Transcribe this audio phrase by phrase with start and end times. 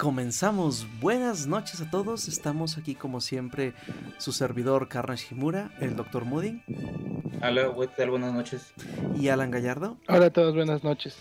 [0.00, 0.86] comenzamos.
[0.98, 2.26] Buenas noches a todos.
[2.26, 3.74] Estamos aquí como siempre
[4.16, 6.24] su servidor Carnage Himura, el Dr.
[6.24, 6.62] Moody.
[7.42, 7.68] Hola.
[7.68, 8.72] Buenas noches.
[9.14, 9.98] Y Alan Gallardo.
[10.08, 11.18] Hola a todos, buenas noches.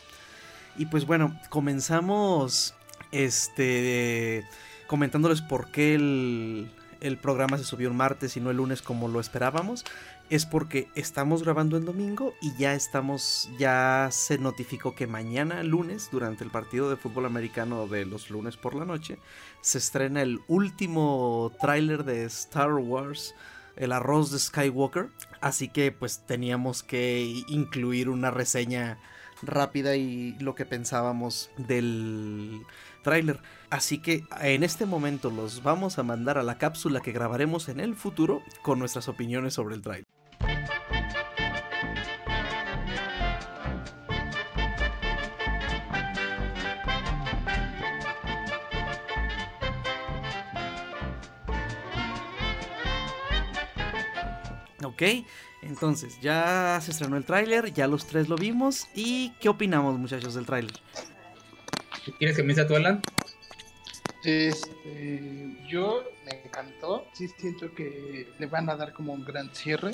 [0.77, 2.73] Y pues bueno, comenzamos
[3.11, 4.45] este
[4.87, 6.71] comentándoles por qué el,
[7.01, 9.83] el programa se subió un martes y no el lunes como lo esperábamos
[10.29, 16.09] es porque estamos grabando el domingo y ya estamos, ya se notificó que mañana lunes,
[16.11, 19.17] durante el partido de fútbol americano de los lunes por la noche,
[19.61, 23.33] se estrena el último tráiler de Star Wars,
[23.75, 25.09] el arroz de Skywalker.
[25.41, 28.99] Así que pues teníamos que incluir una reseña
[29.41, 32.61] rápida y lo que pensábamos del
[33.03, 33.39] tráiler.
[33.71, 37.79] Así que en este momento los vamos a mandar a la cápsula que grabaremos en
[37.79, 40.18] el futuro con nuestras opiniones sobre el tráiler.
[54.99, 55.25] Ok,
[55.61, 58.89] entonces ya se estrenó el tráiler, ya los tres lo vimos.
[58.93, 60.73] ¿Y qué opinamos muchachos del tráiler?
[62.17, 63.01] ¿Quieres que empiece tú, Alan?
[64.25, 67.07] Este, yo me encantó.
[67.13, 69.93] Sí siento que le van a dar como un gran cierre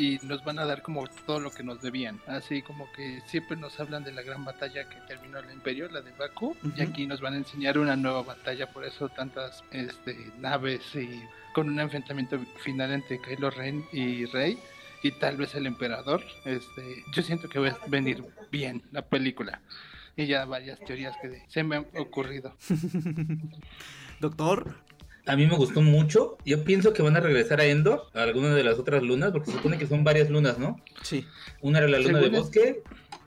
[0.00, 2.18] y nos van a dar como todo lo que nos debían.
[2.26, 6.00] Así como que siempre nos hablan de la gran batalla que terminó el imperio, la
[6.00, 10.16] de Baku, y aquí nos van a enseñar una nueva batalla, por eso tantas este,
[10.38, 14.58] naves y con un enfrentamiento final entre Kylo Ren y Rey
[15.02, 16.24] y tal vez el emperador.
[16.46, 19.60] Este, yo siento que va a venir bien la película.
[20.16, 22.56] Y ya varias teorías que se me han ocurrido.
[24.20, 24.89] Doctor.
[25.26, 26.38] A mí me gustó mucho.
[26.44, 29.50] Yo pienso que van a regresar a Endor, a alguna de las otras lunas, porque
[29.50, 30.80] se supone que son varias lunas, ¿no?
[31.02, 31.26] Sí.
[31.60, 32.82] Una era la luna de bosque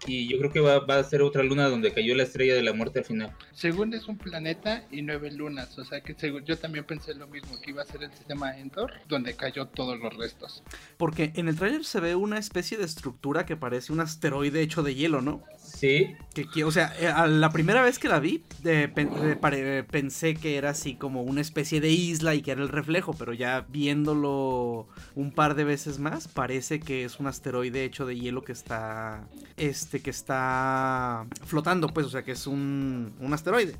[0.06, 2.64] y yo creo que va, va, a ser otra luna donde cayó la estrella de
[2.64, 3.31] la muerte al final.
[3.53, 7.28] Según es un planeta y nueve lunas, o sea que según, yo también pensé lo
[7.28, 10.63] mismo, que iba a ser el sistema Endor, donde cayó todos los restos.
[10.97, 14.84] Porque en el tráiler se ve una especie de estructura que parece un asteroide hecho
[14.84, 15.44] de hielo, ¿no?
[15.58, 16.16] Sí.
[16.34, 20.36] Que, que o sea, a la primera vez que la vi, de, de, pare, pensé
[20.36, 23.66] que era así como una especie de isla y que era el reflejo, pero ya
[23.69, 28.52] viéndolo un par de veces más, parece que es un asteroide hecho de hielo que
[28.52, 29.28] está,
[29.58, 33.76] este, que está flotando, pues, o sea, que es un, un asteroide.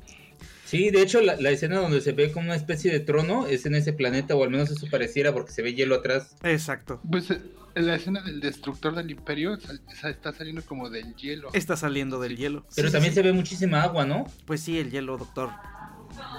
[0.64, 3.66] Sí, de hecho la, la, escena donde se ve como una especie de trono es
[3.66, 6.36] en ese planeta, o al menos eso pareciera porque se ve hielo atrás.
[6.42, 7.00] Exacto.
[7.08, 7.28] Pues
[7.74, 9.58] la escena del destructor del imperio
[10.04, 11.50] está saliendo como del hielo.
[11.52, 12.64] Está saliendo del hielo.
[12.74, 14.24] Pero sí, también sí, se ve muchísima agua, ¿no?
[14.46, 15.50] Pues sí, el hielo, doctor.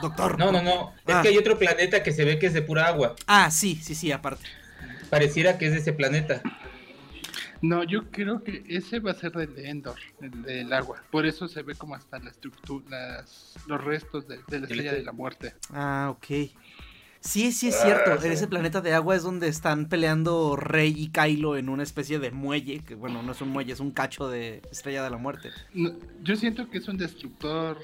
[0.02, 0.40] Doctor.
[0.40, 0.94] No, no, no.
[1.06, 1.22] Es Ah.
[1.22, 3.16] que hay otro planeta que se ve que es de pura agua.
[3.28, 4.46] Ah, sí, sí, sí, aparte.
[5.09, 6.42] Pareciera que es de ese planeta.
[7.66, 11.02] No, yo creo que ese va a ser el de Endor, el del agua.
[11.09, 14.94] Por eso se ve como hasta la estructura, las, los restos de, de la estrella
[14.94, 15.56] de la muerte.
[15.72, 16.52] Ah, ok.
[17.25, 18.24] Sí, sí es cierto.
[18.24, 22.19] En ese planeta de agua es donde están peleando Rey y Kylo en una especie
[22.19, 22.81] de muelle.
[22.81, 25.50] Que bueno, no es un muelle, es un cacho de Estrella de la Muerte.
[25.74, 25.91] No,
[26.22, 27.80] yo siento que es un destructor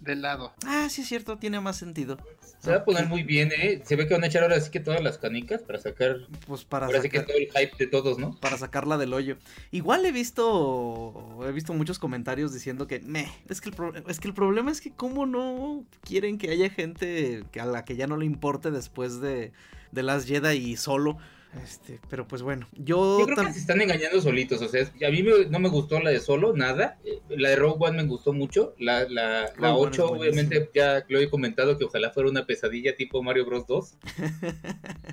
[0.00, 0.54] de lado.
[0.66, 2.16] Ah, sí es cierto, tiene más sentido.
[2.60, 3.82] Se va a poner muy bien, ¿eh?
[3.86, 6.16] Se ve que van a echar ahora sí que todas las canicas para sacar.
[6.46, 8.38] Pues para ahora sacar, sí que todo el hype de todos, ¿no?
[8.38, 9.36] Para sacarla del hoyo.
[9.70, 11.40] Igual he visto.
[11.46, 13.00] He visto muchos comentarios diciendo que.
[13.00, 16.50] Meh, es que el, pro, es que el problema es que, ¿cómo no quieren que
[16.50, 19.52] haya gente que a la que ya no le importe después de,
[19.92, 21.18] de las Jedi y solo?
[21.64, 25.10] Este, pero pues bueno, yo, yo creo que se están engañando solitos, o sea, a
[25.10, 26.96] mí me, no me gustó la de solo, nada,
[27.28, 31.28] la de Rogue One me gustó mucho, la, la, la 8 obviamente ya lo he
[31.28, 33.66] comentado que ojalá fuera una pesadilla tipo Mario Bros.
[33.66, 33.94] 2,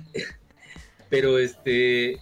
[1.10, 2.20] pero este,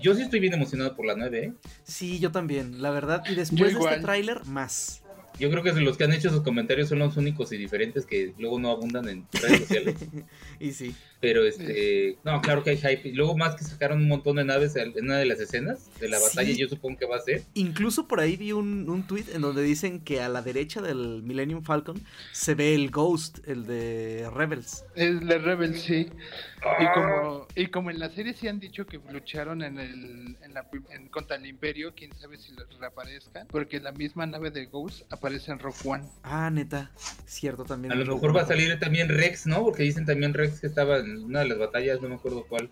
[0.00, 1.52] yo sí estoy bien emocionado por la 9, ¿eh?
[1.82, 5.02] Sí, yo también, la verdad, y después de este tráiler, más.
[5.38, 8.34] Yo creo que los que han hecho esos comentarios son los únicos y diferentes que
[8.38, 9.96] luego no abundan en redes sociales.
[10.60, 10.94] y sí.
[11.20, 13.08] Pero este, no, claro que hay hype.
[13.08, 16.08] Y luego más que sacaron un montón de naves en una de las escenas de
[16.08, 16.58] la batalla, sí.
[16.58, 17.42] yo supongo que va a ser.
[17.54, 21.22] Incluso por ahí vi un, un tweet en donde dicen que a la derecha del
[21.22, 22.00] Millennium Falcon
[22.32, 24.84] se ve el Ghost, el de Rebels.
[24.94, 26.08] El de Rebels, sí.
[26.80, 30.54] Y como, y como en la serie sí han dicho que lucharon en el en
[30.54, 35.10] la, en, contra el Imperio, quién sabe si reaparezcan, porque la misma nave de Ghost
[35.12, 36.04] aparece en Rock One.
[36.22, 36.90] Ah, neta,
[37.26, 37.92] cierto también.
[37.92, 39.62] A lo mejor va a salir también Rex, ¿no?
[39.62, 42.70] Porque dicen también Rex que estaba en una de las batallas, no me acuerdo cuál.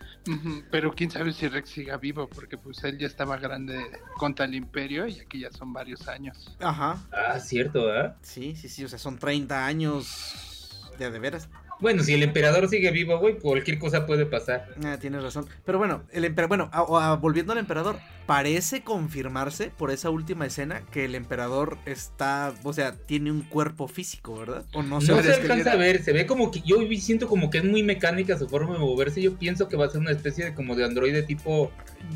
[0.71, 3.79] pero quién sabe si Rex siga vivo, porque pues él ya estaba grande
[4.17, 6.57] contra el Imperio y aquí ya son varios años.
[6.61, 7.03] Ajá.
[7.13, 8.17] Ah, cierto, ¿verdad?
[8.23, 11.49] Sí, sí, sí, o sea, son 30 años de, de veras.
[11.81, 14.69] Bueno, si el emperador sigue vivo, güey, cualquier cosa puede pasar.
[14.85, 15.47] Ah, tienes razón.
[15.65, 17.97] Pero bueno, el emperador, bueno, volviendo al emperador,
[18.27, 23.89] parece confirmarse por esa última escena que el emperador está, o sea, tiene un cuerpo
[23.89, 24.65] físico, ¿verdad?
[24.75, 27.65] O no, se, alcanza a ver, se ve como que yo siento como que es
[27.65, 29.23] muy mecánica su forma de moverse.
[29.23, 31.71] Yo pienso que va a ser una especie de como de androide tipo,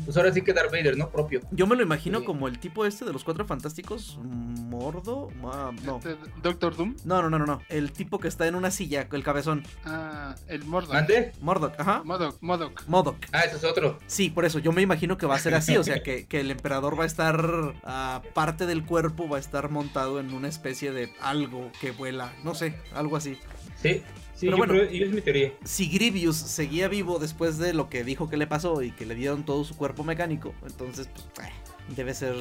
[0.05, 1.09] pues ahora sí que Darth Vader, ¿no?
[1.09, 1.41] Propio.
[1.51, 5.97] Yo me lo imagino como el tipo este de los cuatro fantásticos, Mordo, ah, no.
[5.97, 6.95] Este, Doctor Doom.
[7.05, 7.61] No, no, no, no, no.
[7.69, 9.63] El tipo que está en una silla, el cabezón.
[9.85, 10.93] Ah, el Mordok.
[10.93, 11.31] ¿Ande?
[11.41, 12.03] Mordok, ajá.
[12.03, 12.83] Modok, Modok.
[12.87, 13.17] Modok.
[13.31, 13.99] Ah, ese es otro.
[14.07, 16.51] Sí, por eso yo me imagino que va a ser así, o sea, que, el
[16.51, 20.91] emperador va a estar, uh, parte del cuerpo va a estar montado en una especie
[20.91, 23.37] de algo que vuela, no sé, algo así.
[23.81, 24.03] Sí,
[24.41, 25.53] Sí, Pero bueno, es mi teoría.
[25.63, 29.13] Si Grievous seguía vivo después de lo que dijo que le pasó y que le
[29.13, 31.51] dieron todo su cuerpo mecánico, entonces, pues, eh,
[31.95, 32.33] debe ser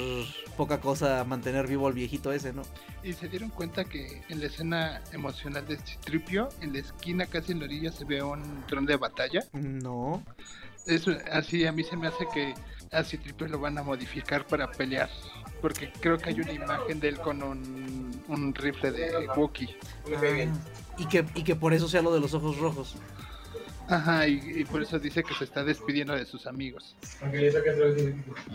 [0.57, 2.63] poca cosa mantener vivo al viejito ese, ¿no?
[3.05, 7.53] Y se dieron cuenta que en la escena emocional de Citripio, en la esquina casi
[7.53, 9.41] en la orilla se ve un tron de batalla.
[9.53, 10.23] No.
[10.91, 12.55] Eso, así a mí se me hace que
[12.91, 15.09] a Citripio lo van a modificar para pelear.
[15.61, 19.77] Porque creo que hay una imagen de él con un, rifle de Wookiee.
[20.17, 20.47] Ah,
[20.99, 22.97] y, que, y que por eso sea lo de los ojos rojos.
[23.91, 26.95] Ajá, y, por eso dice que se está despidiendo de sus amigos.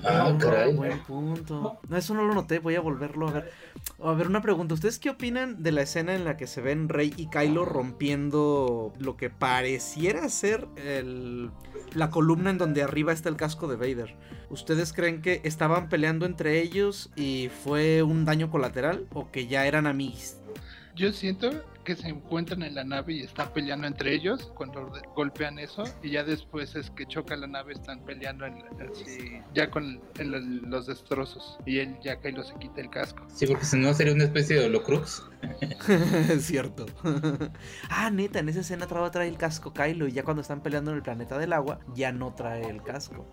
[0.04, 0.74] Ah, caray.
[0.74, 1.78] Buen punto.
[1.90, 3.52] No, eso no lo noté, voy a volverlo a ver.
[4.02, 4.74] A ver, una pregunta.
[4.74, 8.94] ¿Ustedes qué opinan de la escena en la que se ven Rey y Kylo rompiendo
[8.98, 11.52] lo que pareciera ser el,
[11.94, 14.16] la columna en donde arriba está el casco de Vader?
[14.50, 19.66] ¿Ustedes creen que estaban peleando entre ellos y fue un daño colateral o que ya
[19.66, 20.38] eran amigos?
[20.96, 21.52] Yo siento
[21.86, 26.12] que se encuentran en la nave y están peleando entre ellos cuando golpean eso y
[26.12, 28.62] ya después es que choca la nave están peleando en,
[29.54, 33.24] ya con los destrozos y él ya Kylo se quita el casco.
[33.34, 35.24] Sí, porque si no sería una especie de holocrux.
[36.40, 36.88] Cierto.
[37.90, 40.98] ah, neta, en esa escena trae el casco Kylo y ya cuando están peleando en
[40.98, 43.26] el planeta del agua ya no trae el casco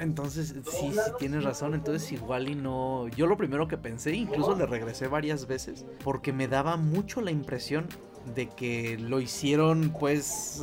[0.00, 1.74] entonces sí, sí tienes razón.
[1.74, 3.08] Entonces igual y no.
[3.08, 7.30] Yo lo primero que pensé, incluso le regresé varias veces, porque me daba mucho la
[7.30, 7.86] impresión
[8.34, 10.62] de que lo hicieron pues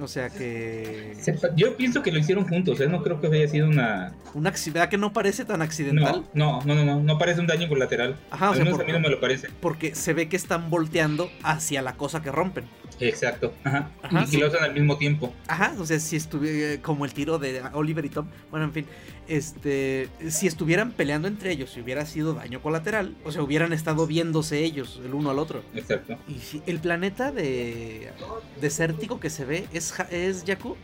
[0.00, 1.16] O sea que.
[1.56, 2.88] Yo pienso que lo hicieron juntos, ¿eh?
[2.88, 4.12] No creo que haya sido una.
[4.34, 4.52] ¿Una
[4.88, 6.24] que no parece tan accidental?
[6.34, 8.16] No, no, no, no, no, parece un daño colateral.
[8.30, 9.48] Ajá, o sea, a mí no me lo parece.
[9.60, 12.64] Porque se ve que están volteando hacia la cosa que rompen.
[13.00, 13.90] Exacto, ajá.
[14.30, 15.32] y lo hacen al mismo tiempo.
[15.48, 18.26] Ajá, o sea, si estuviera como el tiro de Oliver y Tom.
[18.50, 18.86] Bueno, en fin,
[19.30, 24.06] este, si estuvieran peleando entre ellos, si hubiera sido daño colateral, o sea, hubieran estado
[24.08, 25.62] viéndose ellos el uno al otro.
[25.72, 26.18] Exacto.
[26.26, 28.10] Y si el planeta de
[28.60, 30.76] desértico que se ve es, es Jakku.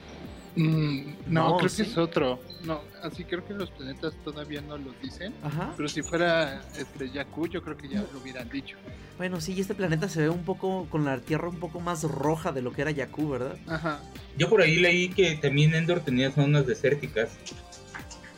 [0.55, 2.41] Mm, no, creo que es otro.
[2.63, 5.35] No, así creo que los planetas todavía no lo dicen.
[5.43, 5.75] Ajá.
[5.77, 8.77] Pero si fuera este Jakku, yo creo que ya lo hubieran dicho.
[9.19, 12.53] Bueno, sí, este planeta se ve un poco con la tierra un poco más roja
[12.53, 13.57] de lo que era Jakku, ¿verdad?
[13.67, 14.01] Ajá.
[14.39, 17.31] Yo por ahí leí que también Endor tenía zonas desérticas.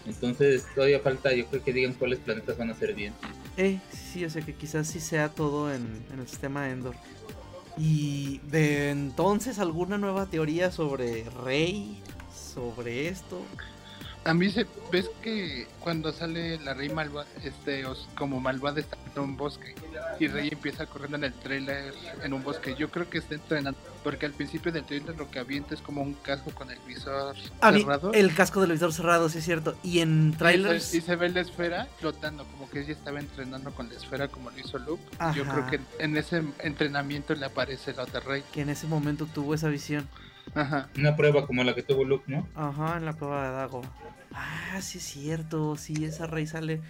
[0.09, 3.13] Entonces todavía falta, yo creo que digan cuáles planetas van a ser bien.
[3.57, 6.95] Eh, sí, o sea que quizás sí sea todo en, en el sistema Endor.
[7.77, 12.03] Y de entonces, ¿alguna nueva teoría sobre Rey?
[12.55, 13.41] Sobre esto.
[14.25, 17.85] A mí se ves que cuando sale la Rey malvada, este,
[18.15, 19.75] como malvada está en un bosque
[20.21, 22.75] y Rey empieza corriendo en el trailer en un bosque.
[22.79, 26.03] Yo creo que está entrenando porque al principio del trailer lo que avienta es como
[26.03, 28.13] un casco con el visor cerrado.
[28.13, 29.77] El casco del visor cerrado, sí es cierto.
[29.83, 33.89] Y en trailers y, se ve la esfera flotando, como que ella estaba entrenando con
[33.89, 35.03] la esfera como lo hizo Luke.
[35.35, 38.43] Yo creo que en ese entrenamiento le aparece la otra Rey.
[38.53, 40.09] Que en ese momento tuvo esa visión.
[40.55, 40.89] Ajá.
[40.97, 42.47] Una prueba como la que tuvo Luke, ¿no?
[42.55, 43.83] Ajá, en la prueba de Dago.
[44.33, 46.81] Ah, sí es cierto, sí, esa rey sale.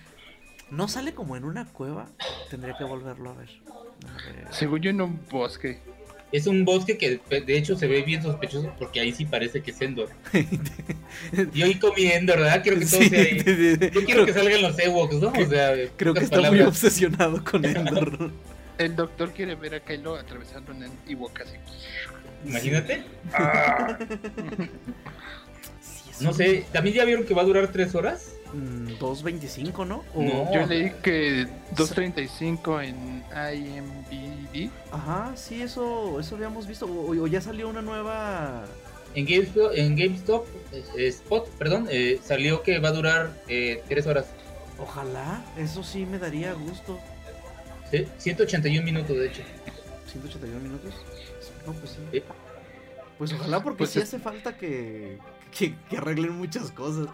[0.70, 2.06] ¿No sale como en una cueva?
[2.50, 3.48] Tendría que volverlo a ver.
[4.50, 5.80] Según yo en un bosque.
[6.30, 9.70] Es un bosque que de hecho se ve bien sospechoso porque ahí sí parece que
[9.70, 10.10] es Endor.
[11.54, 12.62] y hoy comiendo, ¿verdad?
[12.62, 13.90] Quiero que todo sea ahí.
[13.94, 15.28] Yo quiero que salgan los Ewoks, ¿no?
[15.28, 18.30] O sea, creo que está muy obsesionado con Endor.
[18.76, 21.56] El doctor quiere ver a Kylo atravesando en Ewok así.
[22.44, 23.04] Imagínate.
[26.20, 28.32] No sé, ¿también ya vieron que va a durar tres horas?
[28.52, 30.04] 2.25, mm, ¿no?
[30.14, 30.52] no?
[30.52, 33.22] Yo leí que 2.35 en
[33.54, 34.70] IMBD.
[34.90, 36.86] Ajá, sí, eso, eso habíamos visto.
[36.86, 38.64] O, ya salió una nueva...
[39.14, 40.46] En GameStop, en GameStop
[40.96, 44.26] Spot, perdón, eh, salió que va a durar eh, tres horas.
[44.78, 46.98] Ojalá, eso sí me daría gusto.
[47.90, 49.42] Sí, 181 minutos, de hecho.
[50.10, 50.94] 181 minutos.
[51.68, 52.22] No, pues sí.
[53.18, 55.18] Pues ojalá porque pues sí hace falta que,
[55.56, 57.08] que, arreglen muchas cosas.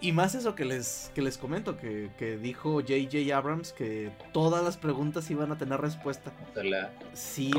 [0.00, 4.62] Y más eso que les, que les comento, que, que dijo JJ Abrams que todas
[4.62, 6.32] las preguntas iban a tener respuesta.
[6.52, 6.92] Ojalá.
[7.14, 7.50] Sí.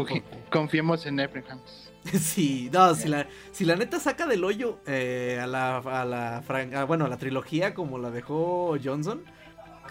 [0.51, 1.91] Confiemos en Abrams.
[2.07, 6.85] Sí, no, si la, si la neta saca del hoyo eh, a la, a la
[6.85, 9.25] bueno, a la trilogía como la dejó Johnson,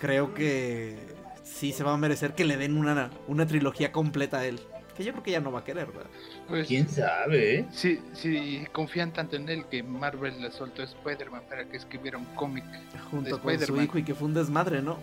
[0.01, 0.97] creo que
[1.43, 4.61] sí se va a merecer que le den una, una trilogía completa a él.
[4.97, 6.11] Que yo creo que ya no va a querer, ¿verdad?
[6.49, 7.61] Pues, ¿Quién sabe?
[7.61, 7.67] Eh?
[7.71, 12.17] Sí, sí, confían tanto en él que Marvel le soltó a Spider-Man para que escribiera
[12.17, 12.65] un cómic
[13.11, 14.99] junto con su hijo y que fue un desmadre, ¿no?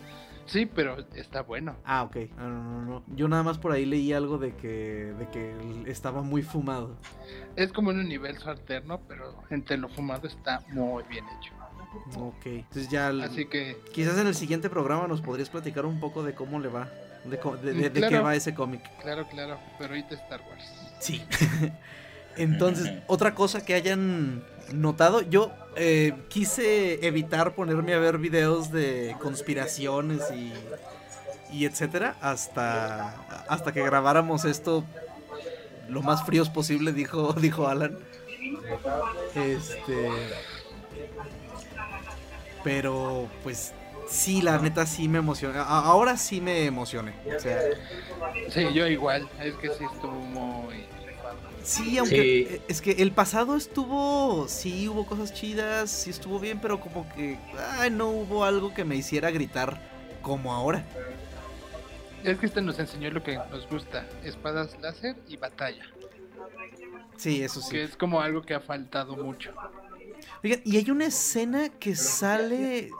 [0.46, 1.78] Sí, pero está bueno.
[1.86, 2.18] Ah, ok.
[2.38, 3.04] No, no, no.
[3.16, 6.98] Yo nada más por ahí leí algo de que, de que estaba muy fumado.
[7.56, 11.54] Es como un universo alterno, pero entre lo fumado está muy bien hecho.
[12.18, 13.10] Ok, entonces ya.
[13.10, 13.78] Así que.
[13.94, 16.90] Quizás en el siguiente programa nos podrías platicar un poco de cómo le va.
[17.25, 18.82] De, de, qué va ese cómic.
[19.01, 20.65] Claro, claro, pero ahorita Star Wars.
[21.00, 21.24] Sí.
[22.38, 29.15] Entonces, otra cosa que hayan notado, yo eh, quise evitar ponerme a ver videos de
[29.20, 30.51] conspiraciones y,
[31.56, 33.15] y etcétera hasta,
[33.48, 34.84] hasta que grabáramos esto
[35.89, 37.98] lo más fríos posible, dijo, dijo Alan.
[39.36, 40.10] Este.
[42.63, 43.74] Pero, pues,
[44.13, 45.63] sí, la neta sí me emociona.
[45.63, 47.13] Ahora sí me emocioné.
[47.36, 47.60] O sea,
[48.50, 49.27] sí, yo igual.
[49.41, 50.86] Es que sí estuvo muy.
[51.63, 56.79] Sí, aunque es que el pasado estuvo, sí hubo cosas chidas, sí estuvo bien, pero
[56.79, 57.39] como que
[57.79, 59.82] ay, no hubo algo que me hiciera gritar
[60.22, 60.86] como ahora.
[62.24, 65.86] Es que este nos enseñó lo que nos gusta, espadas láser y batalla.
[67.15, 67.72] Sí, eso sí.
[67.72, 69.53] Que es como algo que ha faltado mucho.
[70.43, 72.91] Oigan, y hay una escena que sale,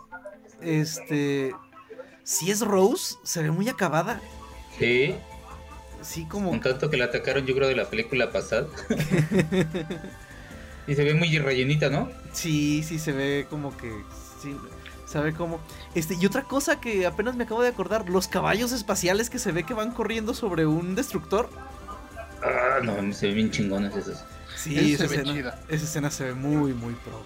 [0.63, 1.53] este,
[2.24, 4.22] si es Rose, se ve muy acabada.
[4.77, 5.15] Sí.
[6.01, 6.51] Sí, como...
[6.51, 8.67] Un tanto que la atacaron yo creo de la película pasada.
[10.88, 12.10] y se ve muy rellenita, ¿no?
[12.34, 13.89] Sí, sí, se ve como que...
[14.41, 14.55] Sí,
[15.05, 15.62] sabe cómo...
[15.96, 19.51] Este, y otra cosa que apenas me acabo de acordar, los caballos espaciales que se
[19.51, 21.50] ve que van corriendo sobre un destructor.
[22.43, 24.25] Ah, no, se ven bien chingones esos.
[24.58, 27.25] Sí, esa, escena, esa escena se ve muy, muy pro.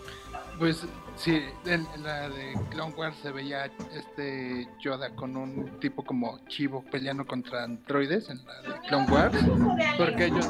[0.60, 0.86] Pues
[1.18, 6.84] sí, en, la de Clone Wars se veía este Yoda con un tipo como chivo
[6.92, 9.38] peleando contra androides en la de Clone Wars,
[9.98, 10.46] porque ellos,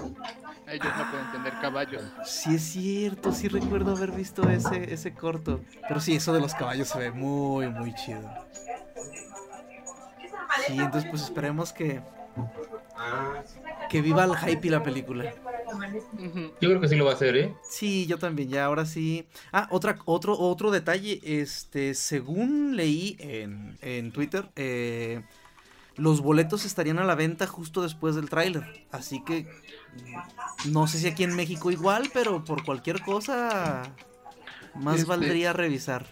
[0.67, 2.03] ellos no pueden tener caballos.
[2.25, 5.61] Sí es cierto, sí recuerdo haber visto ese, ese corto.
[5.87, 8.29] Pero sí, eso de los caballos se ve muy, muy chido.
[10.67, 12.01] Sí, entonces pues esperemos que
[13.89, 15.33] que viva el hype y la película.
[16.61, 17.53] Yo creo que sí lo va a hacer, ¿eh?
[17.69, 19.25] Sí, yo también, ya ahora sí.
[19.51, 25.23] Ah, otra, otro, otro detalle, este, según leí en, en Twitter, eh,
[25.95, 28.85] los boletos estarían a la venta justo después del tráiler.
[28.91, 29.47] Así que
[30.65, 33.93] no sé si aquí en México igual, pero por cualquier cosa
[34.75, 36.05] más este, valdría revisar.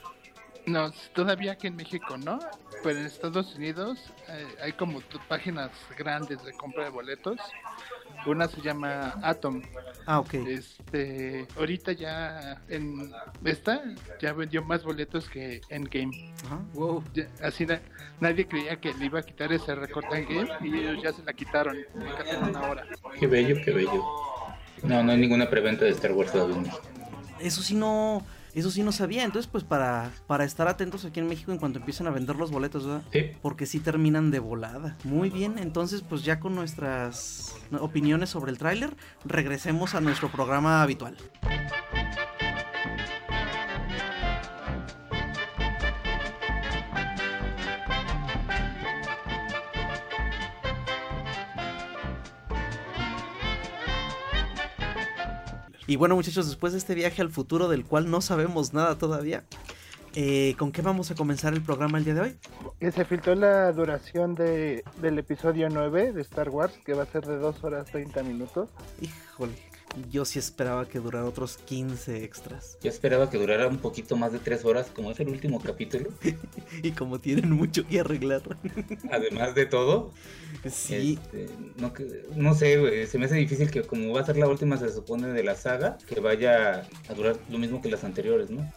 [0.65, 2.39] No, todavía aquí en México no,
[2.85, 3.97] pero en Estados Unidos
[4.29, 7.39] eh, hay como páginas grandes de compra de boletos.
[8.27, 9.63] Una se llama Atom.
[10.05, 10.35] Ah, ok.
[10.35, 13.11] Este, ahorita ya en
[13.43, 13.83] esta
[14.21, 16.31] ya vendió más boletos que Endgame.
[16.45, 17.03] Ajá, wow.
[17.41, 17.65] así
[18.19, 21.33] nadie creía que le iba a quitar ese récord Endgame y ellos ya se la
[21.33, 22.85] quitaron en una hora.
[23.19, 24.03] Qué bello, qué bello.
[24.83, 26.71] No, no hay ninguna preventa de Star Wars todavía.
[27.39, 28.23] Eso sí no
[28.59, 29.23] eso sí no sabía.
[29.23, 32.51] Entonces, pues para, para estar atentos aquí en México en cuanto empiecen a vender los
[32.51, 33.03] boletos, ¿verdad?
[33.11, 33.31] Sí.
[33.41, 34.97] Porque sí terminan de volada.
[35.03, 38.95] Muy bien, entonces pues ya con nuestras opiniones sobre el tráiler,
[39.25, 41.17] regresemos a nuestro programa habitual.
[55.87, 59.43] Y bueno muchachos, después de este viaje al futuro del cual no sabemos nada todavía,
[60.15, 62.37] eh, ¿con qué vamos a comenzar el programa el día de hoy?
[62.91, 67.25] Se filtró la duración de, del episodio 9 de Star Wars, que va a ser
[67.25, 68.69] de 2 horas 30 minutos.
[69.01, 69.74] Híjole.
[70.11, 72.77] Yo sí esperaba que durara otros 15 extras.
[72.81, 76.09] Yo esperaba que durara un poquito más de 3 horas, como es el último capítulo.
[76.83, 78.41] y como tienen mucho que arreglar.
[79.11, 80.11] Además de todo.
[80.69, 81.19] Sí.
[81.21, 81.47] Este,
[81.77, 81.93] no,
[82.35, 83.07] no sé.
[83.07, 85.55] Se me hace difícil que, como va a ser la última, se supone, de la
[85.55, 88.71] saga, que vaya a durar lo mismo que las anteriores, ¿no?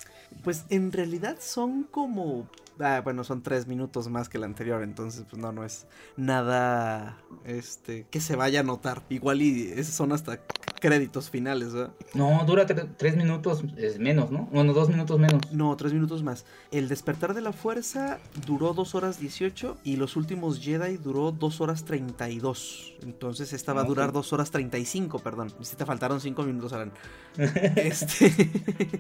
[0.45, 2.49] Pues en realidad son como
[2.81, 7.19] Ah, bueno, son tres minutos más que el anterior, entonces pues no, no es nada
[7.45, 9.03] este que se vaya a notar.
[9.09, 10.41] Igual y son hasta
[10.79, 11.93] créditos finales, ¿verdad?
[12.15, 14.49] No, dura tres minutos es menos, ¿no?
[14.53, 15.41] Bueno, dos minutos menos.
[15.53, 16.45] No, tres minutos más.
[16.71, 21.61] El despertar de la fuerza duró dos horas 18 y los últimos Jedi duró dos
[21.61, 22.95] horas 32.
[23.03, 25.53] Entonces esta va a durar dos horas 35, perdón.
[25.61, 26.93] Si te faltaron cinco minutos, Alan.
[27.77, 28.33] este...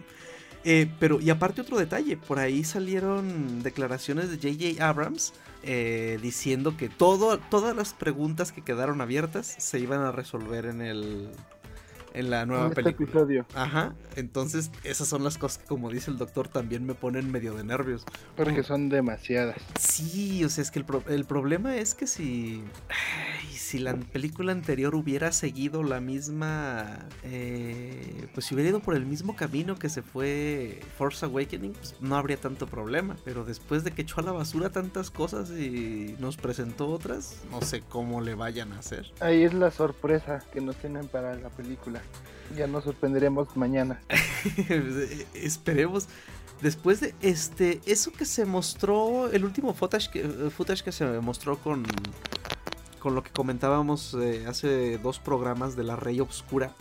[0.64, 5.32] Eh, pero, y aparte otro detalle, por ahí salieron declaraciones de JJ Abrams
[5.62, 10.82] eh, diciendo que todo, todas las preguntas que quedaron abiertas se iban a resolver en
[10.82, 11.30] el,
[12.18, 13.08] en la nueva este película.
[13.08, 13.46] Episodio.
[13.54, 13.94] Ajá.
[14.16, 17.62] Entonces, esas son las cosas que, como dice el doctor, también me ponen medio de
[17.62, 18.04] nervios.
[18.36, 19.56] Porque son demasiadas.
[19.78, 22.64] Sí, o sea, es que el, el problema es que si.
[23.68, 27.06] Si la película anterior hubiera seguido la misma.
[27.22, 31.94] Eh, pues si hubiera ido por el mismo camino que se fue Force Awakening, pues
[32.00, 33.16] no habría tanto problema.
[33.26, 37.60] Pero después de que echó a la basura tantas cosas y nos presentó otras, no
[37.60, 39.12] sé cómo le vayan a hacer.
[39.20, 42.00] Ahí es la sorpresa que nos tienen para la película.
[42.56, 44.00] Ya nos sorprenderemos mañana.
[45.34, 46.08] Esperemos.
[46.62, 51.58] Después de este, eso que se mostró, el último footage que, footage que se mostró
[51.58, 51.84] con,
[52.98, 56.74] con lo que comentábamos eh, hace dos programas de la Rey Obscura.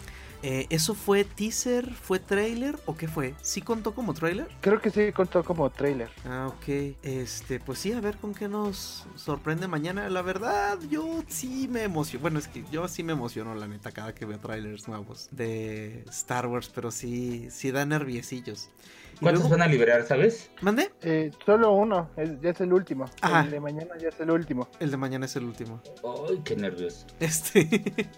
[0.44, 1.92] Eh, ¿Eso fue teaser?
[1.94, 2.78] ¿Fue trailer?
[2.86, 3.34] ¿O qué fue?
[3.42, 4.48] ¿Sí contó como trailer?
[4.62, 6.12] Creo que sí contó como trailer.
[6.26, 6.96] Ah, ok.
[7.02, 10.10] Este, pues sí, a ver con qué nos sorprende mañana.
[10.10, 12.22] La verdad, yo sí me emociono.
[12.22, 16.04] Bueno, es que yo sí me emociono, la neta, cada que veo trailers nuevos de
[16.10, 18.70] Star Wars, pero sí, sí da nerviosillos.
[19.20, 20.52] ¿Cuántos van a liberar, sabes?
[20.62, 20.92] ¿Mande?
[21.02, 22.10] Eh, solo uno,
[22.42, 23.06] ya es el último.
[23.24, 24.70] El de mañana ya es el último.
[24.80, 25.82] El de mañana es el último.
[26.30, 27.06] Ay, qué nervios.
[27.20, 27.68] Este.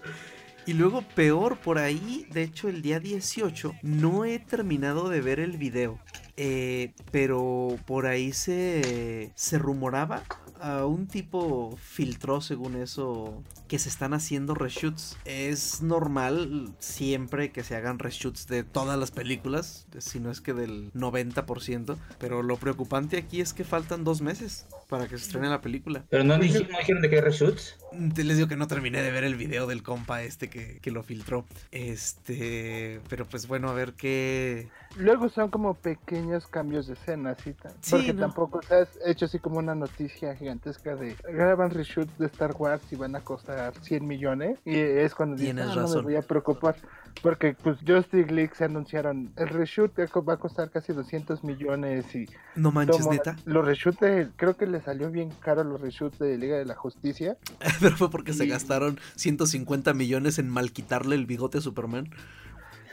[0.66, 5.40] Y luego peor por ahí, de hecho el día 18 no he terminado de ver
[5.40, 5.98] el video.
[6.42, 10.22] Eh, pero por ahí se, se rumoraba
[10.58, 15.18] a un tipo filtró según eso que se están haciendo reshoots.
[15.26, 20.54] Es normal siempre que se hagan reshoots de todas las películas, si no es que
[20.54, 25.48] del 90%, pero lo preocupante aquí es que faltan dos meses para que se estrene
[25.48, 26.04] la película.
[26.10, 27.78] Pero no, dijeron, de qué reshoots.
[27.92, 31.02] Les digo que no terminé de ver el video del compa este que, que lo
[31.02, 31.46] filtró.
[31.70, 34.68] Este, pero pues bueno, a ver qué...
[34.96, 37.54] Luego son como pequeños cambios de escena, ¿sí?
[37.90, 42.54] porque tampoco se ha hecho así como una noticia gigantesca de graban reshoots de Star
[42.58, 46.16] Wars y van a costar 100 millones y es cuando dicen, ah, no me voy
[46.16, 46.76] a preocupar
[47.22, 52.26] porque pues Justice League se anunciaron el reshoot va a costar casi 200 millones y
[52.54, 56.56] no manches neta los reshoots creo que le salió bien caro los reshoots de Liga
[56.56, 57.36] de la Justicia.
[57.80, 62.08] Pero fue porque se gastaron 150 millones en mal quitarle el bigote a Superman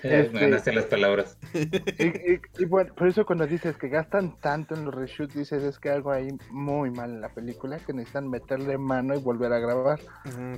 [0.04, 1.38] este, me ganaste las palabras.
[1.54, 5.90] Y, bueno, por eso cuando dices que gastan tanto en los reshoots, dices es que
[5.90, 10.00] algo ahí muy mal en la película, que necesitan meterle mano y volver a grabar.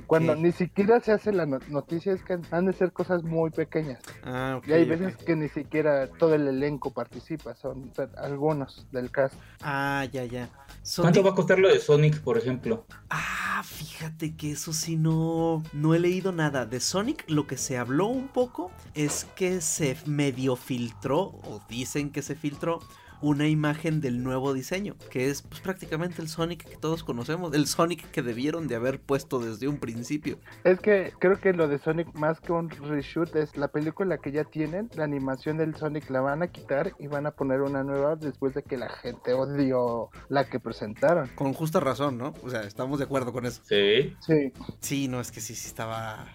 [0.06, 4.00] Cuando ni siquiera se hace la noticia, es que han de ser cosas muy pequeñas.
[4.24, 9.34] Ah, y hay veces que ni siquiera todo el elenco participa, son algunos del cast.
[9.62, 10.48] Ah, ya, ya.
[10.96, 12.84] ¿Cuánto va a costar lo de Sonic, por ejemplo?
[13.08, 16.66] Ah, fíjate que eso sí no, no he leído nada.
[16.66, 22.10] De Sonic lo que se habló un poco es que se medio filtró, o dicen
[22.10, 22.80] que se filtró,
[23.22, 27.66] una imagen del nuevo diseño, que es pues, prácticamente el Sonic que todos conocemos, el
[27.66, 30.38] Sonic que debieron de haber puesto desde un principio.
[30.64, 34.32] Es que creo que lo de Sonic más que un reshoot es la película que
[34.32, 37.84] ya tienen, la animación del Sonic la van a quitar y van a poner una
[37.84, 41.28] nueva después de que la gente odió la que presentaron.
[41.34, 42.34] Con justa razón, ¿no?
[42.42, 43.60] O sea, estamos de acuerdo con eso.
[43.64, 44.16] Sí.
[44.20, 44.52] Sí.
[44.80, 46.26] Sí, no, es que sí, sí estaba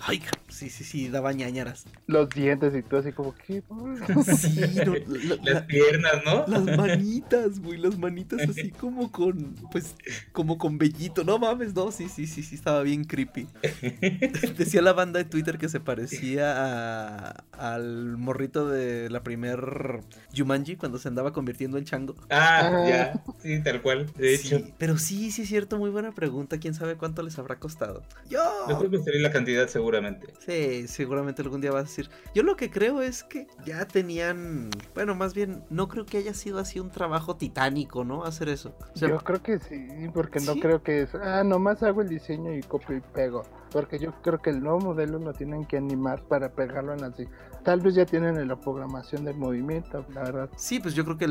[0.00, 1.84] Ay, sí, sí, sí, daba ñañaras.
[2.06, 3.62] Los dientes y todo así como que.
[4.38, 4.60] Sí,
[5.42, 6.46] las piernas, ¿no?
[6.46, 9.94] Las manitas, güey, las manitas así como con, pues,
[10.32, 11.24] como con vellito.
[11.24, 13.46] No mames, no, sí, sí, sí, sí, estaba bien creepy.
[14.56, 20.00] Decía la banda de Twitter que se parecía al morrito de la primer
[20.36, 22.14] Jumanji cuando se andaba convirtiendo en chango.
[22.30, 24.62] Ah, ya, sí, tal cual, de hecho.
[24.78, 26.58] Pero sí, sí es cierto, muy buena pregunta.
[26.58, 28.02] ¿Quién sabe cuánto les habrá costado?
[28.28, 28.40] Yo.
[28.68, 30.34] Después me la cantidad seguro seguramente.
[30.38, 32.10] Sí, seguramente algún día vas a decir.
[32.34, 36.34] Yo lo que creo es que ya tenían, bueno, más bien, no creo que haya
[36.34, 38.24] sido así un trabajo titánico, ¿no?
[38.24, 38.74] Hacer eso.
[38.94, 42.62] Yo creo que sí, porque no creo que es, ah, nomás hago el diseño y
[42.62, 43.44] copio y pego.
[43.70, 47.26] Porque yo creo que el nuevo modelo lo tienen que animar para pegarlo en así.
[47.68, 50.48] Tal vez ya tienen la programación del movimiento, la verdad.
[50.56, 51.28] Sí, pues yo creo que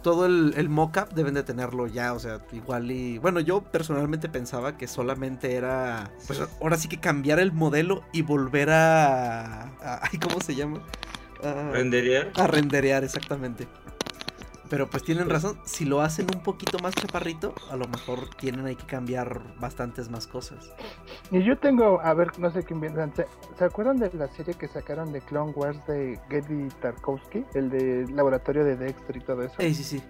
[0.00, 3.18] todo el, el mock-up deben de tenerlo ya, o sea, igual y...
[3.18, 8.22] Bueno, yo personalmente pensaba que solamente era, pues ahora sí que cambiar el modelo y
[8.22, 9.64] volver a...
[9.82, 10.80] a ¿Cómo se llama?
[11.44, 12.32] A, renderear.
[12.36, 13.68] A renderear, exactamente.
[14.68, 18.66] Pero pues tienen razón, si lo hacen un poquito más chaparrito, a lo mejor tienen
[18.66, 20.72] ahí que cambiar bastantes más cosas.
[21.30, 24.68] Y yo tengo, a ver, no sé quién piensan, ¿se, acuerdan de la serie que
[24.68, 27.44] sacaron de Clone Wars de Geddy Tarkovsky?
[27.54, 29.54] El de laboratorio de Dexter y todo eso.
[29.58, 30.02] Sí, sí, sí.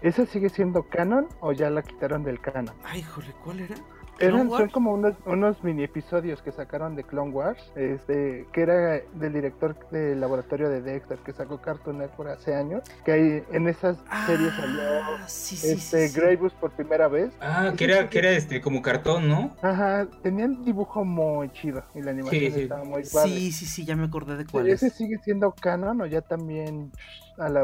[0.00, 2.74] ¿Esa sigue siendo canon o ya la quitaron del canon?
[2.84, 3.76] Ay, joder, ¿cuál era?
[4.18, 9.00] Eran, son como unos, unos mini episodios que sacaron de Clone Wars, este, que era
[9.14, 13.68] del director del laboratorio de Dexter que sacó Cartoon Network hace años, que ahí en
[13.68, 17.32] esas series salió ah, este Graybus por primera vez.
[17.40, 19.54] Ah, que era, que era este como cartón, ¿no?
[19.62, 23.30] Ajá, tenían dibujo muy chido y la animación estaba muy padre.
[23.30, 24.68] Sí, sí, sí, ya me acordé de cuál.
[24.68, 26.90] ¿Ese sigue siendo canon o ya también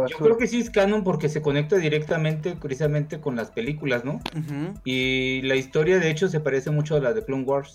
[0.08, 4.20] yo creo que sí es canon porque se conecta directamente, precisamente, con las películas, ¿no?
[4.84, 7.74] Y la historia, de hecho, se parece mucho a la de Clone Wars.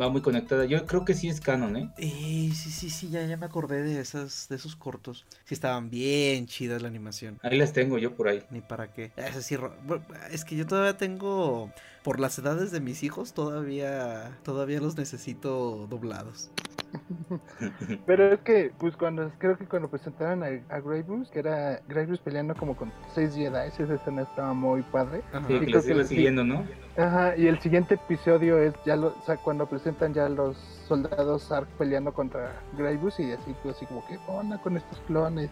[0.00, 0.64] Va muy conectada.
[0.64, 1.90] Yo creo que sí es canon, ¿eh?
[1.98, 5.24] sí, sí, sí, ya, ya me acordé de, esas, de esos cortos.
[5.44, 7.38] Sí, estaban bien chidas la animación.
[7.42, 8.42] Ahí las tengo yo por ahí.
[8.50, 9.12] Ni para qué.
[9.16, 9.56] Es, sí,
[10.30, 11.70] es que yo todavía tengo,
[12.02, 16.50] por las edades de mis hijos, todavía, todavía los necesito doblados.
[18.06, 22.18] Pero es que, pues cuando, creo que cuando presentaron a, a Graybus, que era Graybus
[22.18, 25.22] peleando como con seis Jedi, esa escena estaba muy padre.
[25.48, 26.66] Sí, que lo sigue siguiendo, ¿no?
[26.96, 31.44] Ajá, y el siguiente episodio es ya lo, o sea, cuando presentan ya los soldados
[31.44, 35.50] Sark peleando contra Graybus y así, pues así como que onda con estos clones.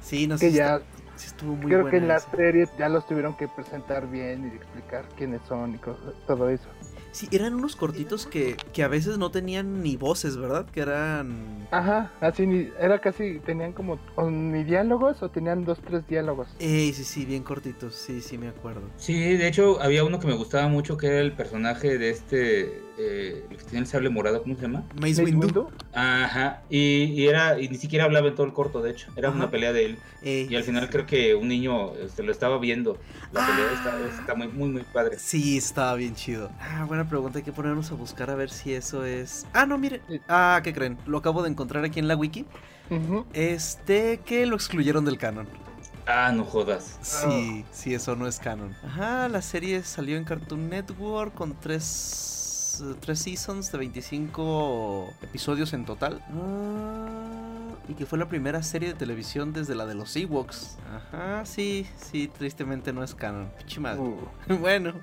[0.00, 0.48] Sí, no sé.
[0.48, 0.82] Que ya,
[1.26, 5.08] estuvo muy Creo que en la serie ya los tuvieron que presentar bien y explicar
[5.16, 5.80] quiénes son y
[6.26, 6.68] todo eso.
[7.12, 10.64] Sí, eran unos cortitos que, que a veces no tenían ni voces, ¿verdad?
[10.70, 11.68] Que eran...
[11.70, 13.98] Ajá, así ni, era casi, tenían como
[14.30, 16.48] ni diálogos o tenían dos, tres diálogos.
[16.58, 18.82] Eh, sí, sí, bien cortitos, sí, sí, me acuerdo.
[18.96, 22.82] Sí, de hecho había uno que me gustaba mucho que era el personaje de este
[22.98, 24.84] eh, el que tenía el sable morado, ¿cómo se llama?
[25.00, 25.70] Mace Windu.
[25.92, 29.50] Ajá, y, era, y ni siquiera hablaba en todo el corto, de hecho, era una
[29.50, 29.98] pelea de él.
[30.22, 32.98] Eh, y al final creo que un niño se este, lo estaba viendo.
[33.32, 35.18] La pelea está, muy, muy, muy padre.
[35.18, 36.50] Sí, estaba bien chido.
[36.60, 39.46] Ah, buena pregunta, hay que ponernos a buscar a ver si eso es.
[39.52, 40.00] Ah, no, mire.
[40.28, 40.98] Ah, ¿qué creen?
[41.06, 42.44] Lo acabo de encontrar aquí en la wiki.
[43.32, 45.46] Este que lo excluyeron del canon.
[46.06, 46.98] Ah, no jodas.
[47.00, 48.74] Sí, sí, eso no es canon.
[48.84, 52.41] Ajá, la serie salió en Cartoon Network con tres
[53.00, 56.24] tres seasons de 25 episodios en total.
[56.32, 57.08] Ah,
[57.88, 60.78] y que fue la primera serie de televisión desde la de los Ewoks.
[60.94, 63.50] Ajá, sí, sí, tristemente no es canon.
[63.58, 64.00] Pichimadre.
[64.00, 64.16] Uh.
[64.60, 64.94] bueno.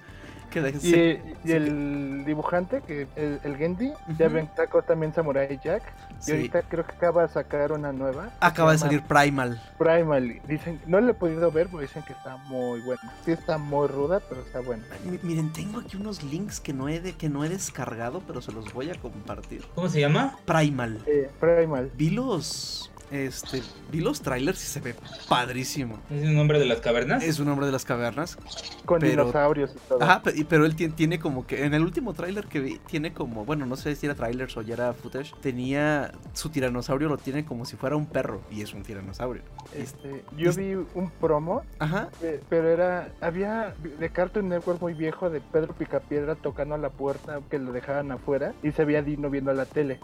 [1.44, 5.84] Y, el dibujante, que el, el Gendy, ya ven, sacó también Samurai Jack.
[6.28, 8.30] Y ahorita creo que acaba de sacar una nueva.
[8.40, 9.62] Acaba de salir Primal.
[9.78, 10.42] Primal.
[10.48, 13.02] Dicen, no lo he podido ver, pero dicen que está muy buena.
[13.24, 14.84] Sí está muy ruda, pero está buena.
[15.24, 18.52] miren, tengo aquí unos links que no he de, que no he descargado, pero se
[18.52, 19.66] los voy a compartir.
[19.76, 20.38] ¿Cómo se llama?
[20.46, 21.04] Primal.
[21.40, 21.92] Primal.
[21.96, 24.96] Vi los este, vi los trailers y se ve
[25.28, 26.00] padrísimo.
[26.10, 27.24] ¿Es un nombre de las cavernas?
[27.24, 28.38] Es un nombre de las cavernas.
[28.86, 30.02] Con dinosaurios y todo.
[30.02, 31.66] Ajá, pero él tiene como que.
[31.66, 33.46] En el último trailer que vi, tiene como.
[33.46, 35.34] Bueno, no sé si era trailers o ya era footage.
[35.42, 36.12] Tenía.
[36.34, 38.42] Su tiranosaurio lo tiene como si fuera un perro.
[38.52, 39.42] Y es un tiranosaurio.
[39.76, 41.64] Este, yo vi un promo.
[41.80, 42.10] Ajá.
[42.50, 43.10] pero era.
[43.22, 47.72] Había de Cartoon Network muy viejo de Pedro Picapiedra tocando a la puerta que lo
[47.72, 48.54] dejaban afuera.
[48.64, 50.00] Y se veía Dino viendo la tele.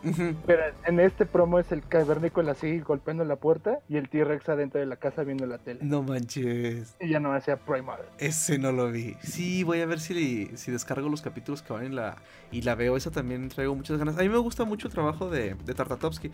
[0.46, 4.80] Pero en este promo es el cavernícola así golpeando la puerta y el T-Rex adentro
[4.80, 5.82] de la casa viendo la tele.
[5.84, 6.96] No manches.
[7.02, 8.00] Y ya no hacía Primal.
[8.18, 9.16] Ese no lo vi.
[9.22, 12.16] Sí, voy a ver si, si descargo los capítulos que van en la.
[12.52, 12.96] Y la veo.
[12.96, 14.18] Esa también traigo muchas ganas.
[14.18, 16.32] A mí me gusta mucho el trabajo de, de Tartatovsky.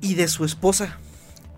[0.00, 0.98] Y de su esposa.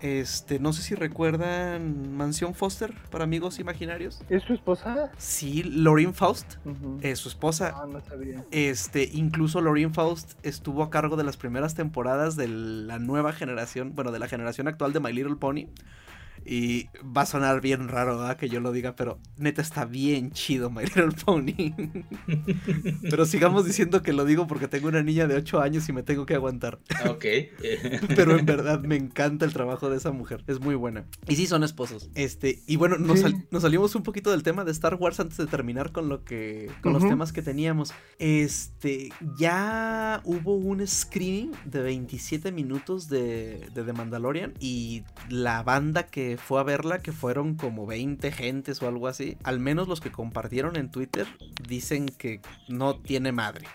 [0.01, 4.21] Este, no sé si recuerdan Mansión Foster para amigos imaginarios.
[4.29, 5.11] ¿Es su esposa?
[5.17, 6.55] Sí, Lorraine Faust
[7.01, 7.73] es su esposa.
[7.75, 8.45] Ah, no sabía.
[8.51, 13.93] Este, incluso Lorraine Faust estuvo a cargo de las primeras temporadas de la nueva generación,
[13.95, 15.67] bueno, de la generación actual de My Little Pony.
[16.45, 18.37] Y va a sonar bien raro, ¿verdad?
[18.37, 21.73] Que yo lo diga, pero neta está bien chido My Little Pony.
[23.09, 26.03] pero sigamos diciendo que lo digo porque tengo una niña de 8 años y me
[26.03, 26.79] tengo que aguantar.
[27.07, 27.25] Ok.
[28.15, 30.43] pero en verdad me encanta el trabajo de esa mujer.
[30.47, 31.05] Es muy buena.
[31.27, 32.09] Y sí, son esposos.
[32.15, 33.19] Este, y bueno, nos,
[33.61, 36.71] salimos un poquito del tema de Star Wars antes de terminar con lo que.
[36.81, 37.93] con los temas que teníamos.
[38.17, 39.11] Este.
[39.37, 44.53] Ya hubo un screening de 27 minutos de, de The Mandalorian.
[44.59, 49.37] Y la banda que fue a verla, que fueron como 20 gentes o algo así,
[49.43, 51.27] al menos los que compartieron en Twitter,
[51.67, 53.67] dicen que no tiene madre.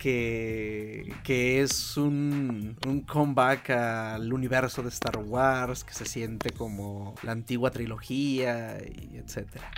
[0.00, 7.14] Que, que es un, un comeback al universo de Star Wars, que se siente como
[7.22, 9.70] la antigua trilogía, y etcétera.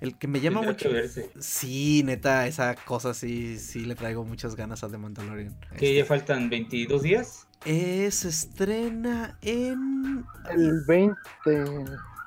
[0.00, 0.90] El que me llama mucho.
[1.38, 5.56] Sí, neta, esa cosa sí, sí le traigo muchas ganas a The Mandalorian.
[5.78, 6.04] ¿Que ya este.
[6.04, 7.45] faltan 22 días?
[7.68, 10.24] Eh, se estrena en...
[10.50, 11.16] El 20...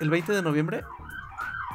[0.02, 0.84] ¿El 20 de noviembre?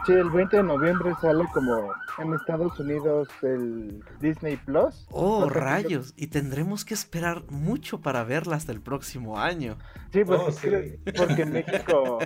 [0.06, 5.06] Sí, el 20 de noviembre sale como en Estados Unidos el Disney Plus.
[5.10, 6.12] Oh, rayos.
[6.16, 9.78] Y tendremos que esperar mucho para verla hasta el próximo año.
[10.12, 10.44] Sí, pues, oh,
[11.16, 12.18] porque en México.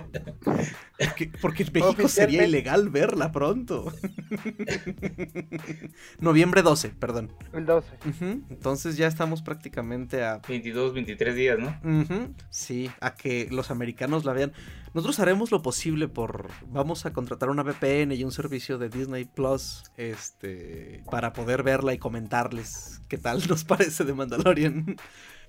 [1.41, 3.93] Porque, en México sería ilegal verla pronto.
[6.19, 7.31] Noviembre 12, perdón.
[7.53, 7.87] El 12.
[8.49, 10.41] Entonces ya estamos prácticamente a.
[10.47, 11.79] 22, 23 días, ¿no?
[12.49, 14.51] Sí, a que los americanos la vean.
[14.93, 16.49] Nosotros haremos lo posible por.
[16.67, 19.83] Vamos a contratar una VPN y un servicio de Disney Plus.
[19.97, 21.03] Este.
[21.09, 24.95] Para poder verla y comentarles qué tal nos parece de Mandalorian.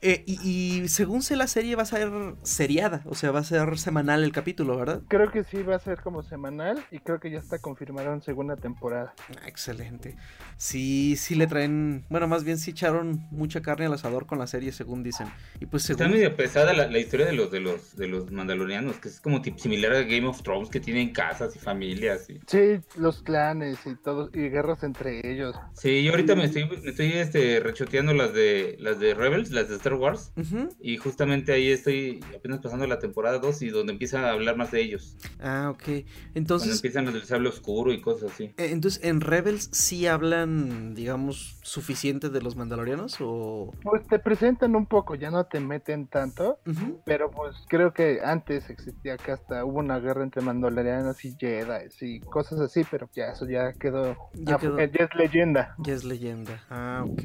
[0.02, 2.10] Eh, y, según sé la serie va a ser
[2.42, 5.02] seriada, o sea, va a ser semanal el capítulo, ¿verdad?
[5.08, 8.22] Creo que sí, va a ser como semanal y creo que ya está confirmada en
[8.22, 9.12] segunda temporada.
[9.42, 10.16] Ah, excelente.
[10.56, 14.46] Sí, sí le traen, bueno, más bien sí echaron mucha carne al asador con la
[14.46, 15.28] serie, según dicen.
[15.60, 16.02] Y pues según...
[16.02, 19.42] Está medio pesada la, historia de los, de los de los mandalorianos, que es como
[19.44, 22.28] similar a Game of Thrones, que tienen casas y familias.
[22.30, 22.40] Y...
[22.46, 25.56] Sí, los clanes y todos, y guerras entre ellos.
[25.74, 29.68] Sí, yo ahorita me estoy, me estoy este, rechoteando las de las de Rebels, las
[29.68, 30.32] de Star Wars.
[30.80, 34.70] Y justamente ahí estoy apenas pasando la temporada 2 y donde empiezan a hablar más
[34.70, 35.16] de ellos.
[35.40, 36.04] Ah, ok.
[36.34, 36.68] Entonces.
[36.68, 38.44] Cuando empiezan el sable oscuro y cosas así.
[38.56, 43.16] Eh, entonces, ¿en Rebels sí hablan, digamos, suficiente de los mandalorianos?
[43.20, 43.72] o...?
[43.82, 46.58] Pues te presentan un poco, ya no te meten tanto.
[47.04, 51.88] Pero pues creo que antes existía que hasta hubo una guerra entre mandalorianos y Jedi
[52.00, 54.16] y cosas así, pero ya eso ya quedó.
[54.34, 54.78] Ya, quedó...
[54.78, 55.74] ya es leyenda.
[55.78, 56.64] Ya es leyenda.
[56.70, 57.22] Ah, ok.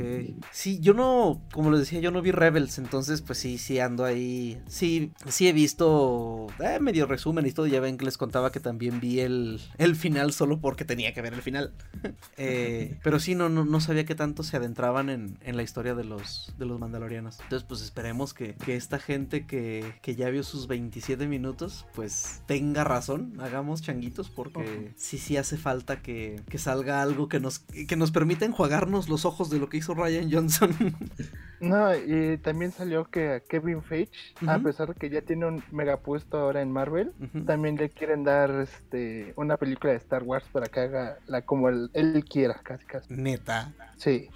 [0.51, 4.05] Sí, yo no, como les decía, yo no vi Rebels entonces pues sí, sí ando
[4.05, 4.61] ahí.
[4.67, 7.67] Sí, sí he visto eh, medio resumen y todo.
[7.67, 11.21] Ya ven que les contaba que también vi el, el final solo porque tenía que
[11.21, 11.73] ver el final.
[12.37, 16.03] Eh, pero sí, no, no, sabía que tanto se adentraban en, en, la historia de
[16.03, 17.39] los, de los mandalorianos.
[17.39, 22.41] Entonces pues esperemos que, que esta gente que, que, ya vio sus 27 minutos pues
[22.45, 23.39] tenga razón.
[23.39, 28.11] Hagamos changuitos porque sí, sí hace falta que, que salga algo que nos, que nos
[28.11, 30.75] permita enjuagarnos los ojos de lo que hizo Ryan Johnson.
[31.59, 34.11] no, y también salió que Kevin Feige,
[34.47, 37.13] a pesar de que ya tiene un megapuesto ahora en Marvel,
[37.45, 41.69] también le quieren dar este una película de Star Wars para que haga la como
[41.69, 43.13] él, quiera, casi casi.
[43.13, 43.73] Neta.
[43.97, 44.29] Sí.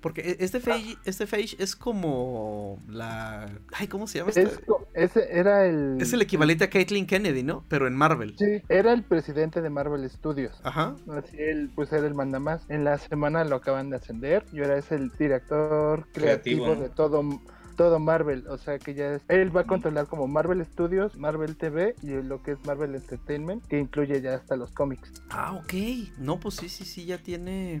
[0.00, 3.50] Porque e, este Feige, este es como la...
[3.72, 4.30] Ay, ¿cómo se llama?
[4.94, 5.98] ese era el...
[6.00, 7.64] Es el equivalente a Caitlyn Kennedy, ¿no?
[7.68, 8.34] Pero en Marvel.
[8.38, 10.60] Sí, era el presidente de Marvel Studios.
[10.64, 10.96] Ajá.
[11.10, 12.62] Así él, pues era el mandamás.
[12.68, 17.22] En la semana lo acaban de ascender y ahora es el director creativo, de todo
[17.80, 21.56] todo Marvel, o sea que ya es, él va a controlar como Marvel Studios, Marvel
[21.56, 25.10] TV y lo que es Marvel Entertainment, que incluye ya hasta los cómics.
[25.30, 25.72] Ah, ok.
[26.18, 27.80] No, pues sí, sí, sí, ya tiene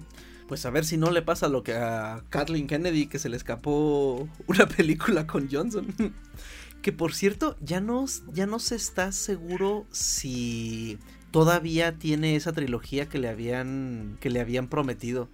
[0.50, 3.36] pues a ver si no le pasa lo que a Kathleen Kennedy, que se le
[3.36, 5.86] escapó una película con Johnson.
[6.82, 10.98] que por cierto, ya no, ya no se está seguro si
[11.30, 15.28] todavía tiene esa trilogía que le habían que le habían prometido.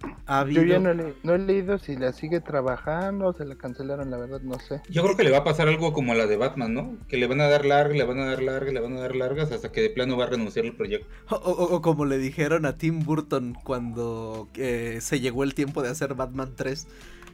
[0.49, 4.41] Yo ya no, he leído si la sigue trabajando o se la cancelaron, la verdad
[4.41, 4.81] no sé.
[4.89, 6.97] Yo creo que le va a pasar algo como a la de Batman, ¿no?
[7.07, 9.15] Que le van a dar larga, le van a dar larga, le van a dar
[9.15, 11.07] largas hasta que de plano va a renunciar al proyecto.
[11.29, 16.13] O, como le dijeron a Tim Burton cuando eh, se llegó el tiempo de hacer
[16.13, 16.87] Batman 3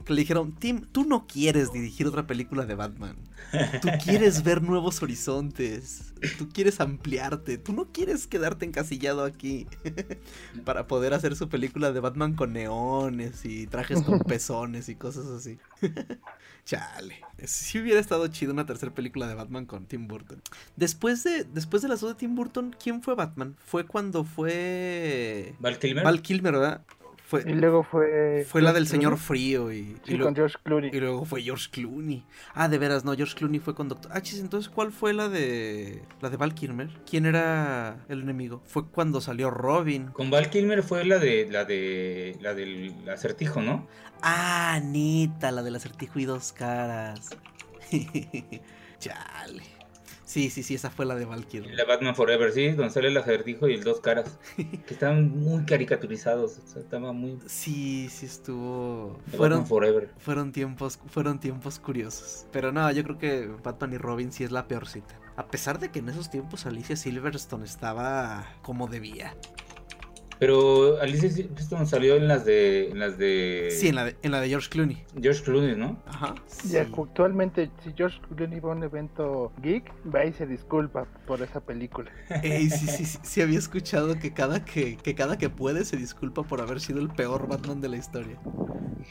[0.04, 3.16] que le dijeron, Tim, tú no quieres dirigir otra película de Batman.
[3.82, 6.14] Tú quieres ver nuevos horizontes.
[6.38, 7.58] Tú quieres ampliarte.
[7.58, 9.68] Tú no quieres quedarte encasillado aquí
[10.66, 15.28] para poder hacer su película de Batman con neones y trajes con pezones y cosas
[15.28, 15.60] así.
[16.66, 17.22] Chale.
[17.44, 20.42] Si hubiera estado chido una tercera película de Batman con Tim Burton.
[20.78, 23.56] Después de, después de las dos de Tim Burton, ¿quién fue Batman?
[23.66, 25.56] Fue cuando fue...
[25.60, 26.04] Val Kilmer.
[26.04, 26.86] Val Kilmer, ¿verdad?
[27.34, 28.46] Fue, y luego fue.
[28.48, 29.98] Fue la del señor frío y.
[30.06, 30.92] y con George Clooney.
[30.94, 32.24] Y luego fue George Clooney.
[32.54, 34.12] Ah, de veras, no, George Clooney fue con Doctor.
[34.14, 36.04] Ah, chis, entonces, ¿cuál fue la de.
[36.22, 36.90] La de Val Kilmer?
[37.10, 38.62] ¿Quién era el enemigo?
[38.68, 40.10] Fue cuando salió Robin.
[40.10, 41.48] Con Val Kilmer fue la de.
[41.50, 42.38] la de.
[42.40, 43.88] la del acertijo, ¿no?
[44.22, 47.36] Ah, neta, la del acertijo y dos caras.
[49.00, 49.83] Chale.
[50.34, 51.76] Sí, sí, sí, esa fue la de Valkyrie.
[51.76, 54.40] La Batman Forever, sí, donde sale el acertijo y el dos caras.
[54.58, 56.58] que estaban muy caricaturizados.
[56.58, 57.38] O sea, estaba muy.
[57.46, 59.20] Sí, sí estuvo.
[59.38, 60.10] fueron, Forever.
[60.18, 62.48] Fueron tiempos, fueron tiempos curiosos.
[62.52, 65.20] Pero no, yo creo que Batman y Robin sí es la peorcita.
[65.36, 69.36] A pesar de que en esos tiempos Alicia Silverstone estaba como debía.
[70.44, 72.90] Pero Alicia Silverstone salió en las de.
[72.90, 73.70] En las de...
[73.72, 75.02] Sí, en la de, en la de George Clooney.
[75.22, 76.04] George Clooney, ¿no?
[76.06, 76.36] Ajá.
[76.70, 81.42] Y actualmente, si George Clooney va a un evento geek, va y se disculpa por
[81.42, 82.12] esa película.
[82.44, 85.96] Ey, sí, sí, sí, sí, había escuchado que cada que, que cada que puede se
[85.96, 88.38] disculpa por haber sido el peor Batman de la historia.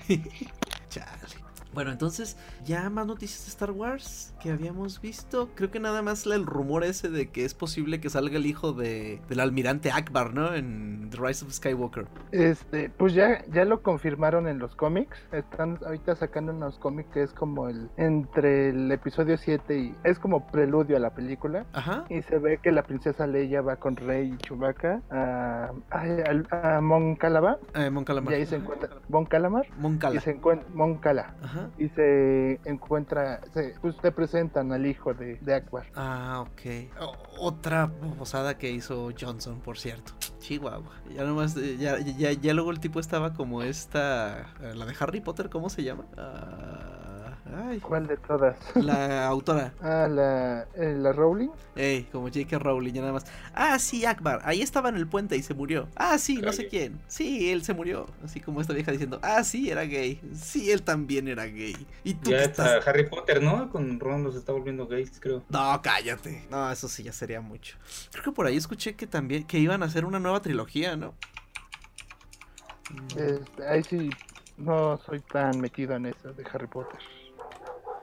[0.90, 1.51] Chale.
[1.74, 5.48] Bueno, entonces, ya más noticias de Star Wars que habíamos visto.
[5.54, 8.72] Creo que nada más el rumor ese de que es posible que salga el hijo
[8.72, 10.54] de, del almirante Akbar, ¿no?
[10.54, 12.06] En The Rise of Skywalker.
[12.32, 15.16] Este, pues ya, ya lo confirmaron en los cómics.
[15.32, 20.18] Están ahorita sacando unos cómics que es como el entre el episodio 7 y es
[20.18, 21.64] como preludio a la película.
[21.72, 22.04] Ajá.
[22.10, 26.80] Y se ve que la princesa Leia va con Rey y Chewbacca a, a, a,
[26.82, 27.56] Mon Calama.
[27.74, 29.66] Eh, Mon Y ahí se encuentra Mon Calamar.
[29.78, 30.16] Mon Cala.
[30.16, 31.34] Y se encuentra Mon Cala.
[31.42, 35.86] Ajá y se encuentra, se, pues te presentan al hijo de, de Akbar.
[35.94, 36.90] Ah, ok.
[37.38, 40.12] otra posada que hizo Johnson, por cierto.
[40.38, 41.00] Chihuahua.
[41.14, 44.94] Ya nomás, eh, ya, ya, ya luego el tipo estaba como esta, eh, la de
[44.98, 46.04] Harry Potter, ¿cómo se llama?
[46.16, 47.11] Ah...
[47.82, 48.56] ¿Cuál de todas?
[48.76, 49.74] La autora.
[49.82, 51.48] ah, la, eh, la Rowling.
[51.74, 52.58] Ey, como J.K.
[52.58, 53.26] Rowling, ya nada más.
[53.54, 54.40] Ah, sí, Akbar.
[54.44, 55.88] Ahí estaba en el puente y se murió.
[55.96, 57.00] Ah, sí, no sé quién.
[57.08, 58.06] Sí, él se murió.
[58.24, 60.20] Así como esta vieja diciendo, ah, sí, era gay.
[60.34, 61.86] Sí, él también era gay.
[62.04, 63.70] Y tú ya está Harry Potter, ¿no?
[63.70, 65.42] Con Ron los está volviendo gays, creo.
[65.48, 66.46] No, cállate.
[66.50, 67.76] No, eso sí ya sería mucho.
[68.12, 71.14] Creo que por ahí escuché que también, que iban a hacer una nueva trilogía, ¿no?
[73.16, 74.10] Este, ahí sí,
[74.56, 76.98] no soy tan metido en eso de Harry Potter.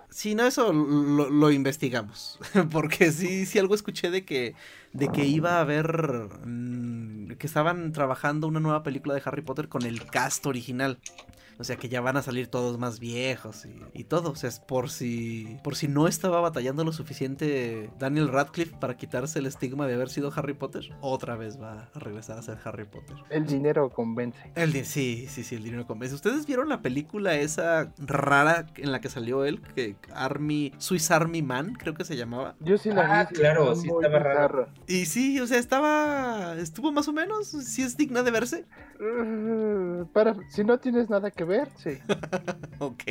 [0.10, 2.40] Sí, no, eso lo, investigamos.
[2.72, 4.56] Porque sí, sí algo escuché de que,
[4.94, 6.30] de que iba a haber.
[6.46, 11.00] Mm, que estaban trabajando una nueva película de Harry Potter con el cast original.
[11.60, 14.32] O sea que ya van a salir todos más viejos y, todo.
[14.32, 15.58] O sea, es por si.
[15.62, 20.10] Por si no estaba batallando lo suficiente Daniel Radcliffe para quitarse el estigma de haber
[20.10, 20.96] sido Harry Potter.
[21.02, 23.18] Otra vez va a regresar a ser Harry Potter.
[23.30, 24.40] El dinero convence.
[24.56, 26.16] El sí, sí, sí, el dinero convence.
[26.16, 29.62] ¿Ustedes vieron la película esa rara en la que salió él?
[29.76, 30.72] Que Army.
[30.78, 32.56] Swiss Army Man, creo que se llamaba.
[32.62, 33.10] Yo sí la vi.
[33.12, 34.70] Ah, claro, sí estaba raro.
[34.88, 36.56] Y sí, o sea, estaba.
[36.58, 37.48] Estuvo más o menos.
[37.48, 38.66] Sí es digna de verse.
[39.00, 41.98] Uh, para, si no tienes nada que ver, sí.
[42.80, 43.04] ok.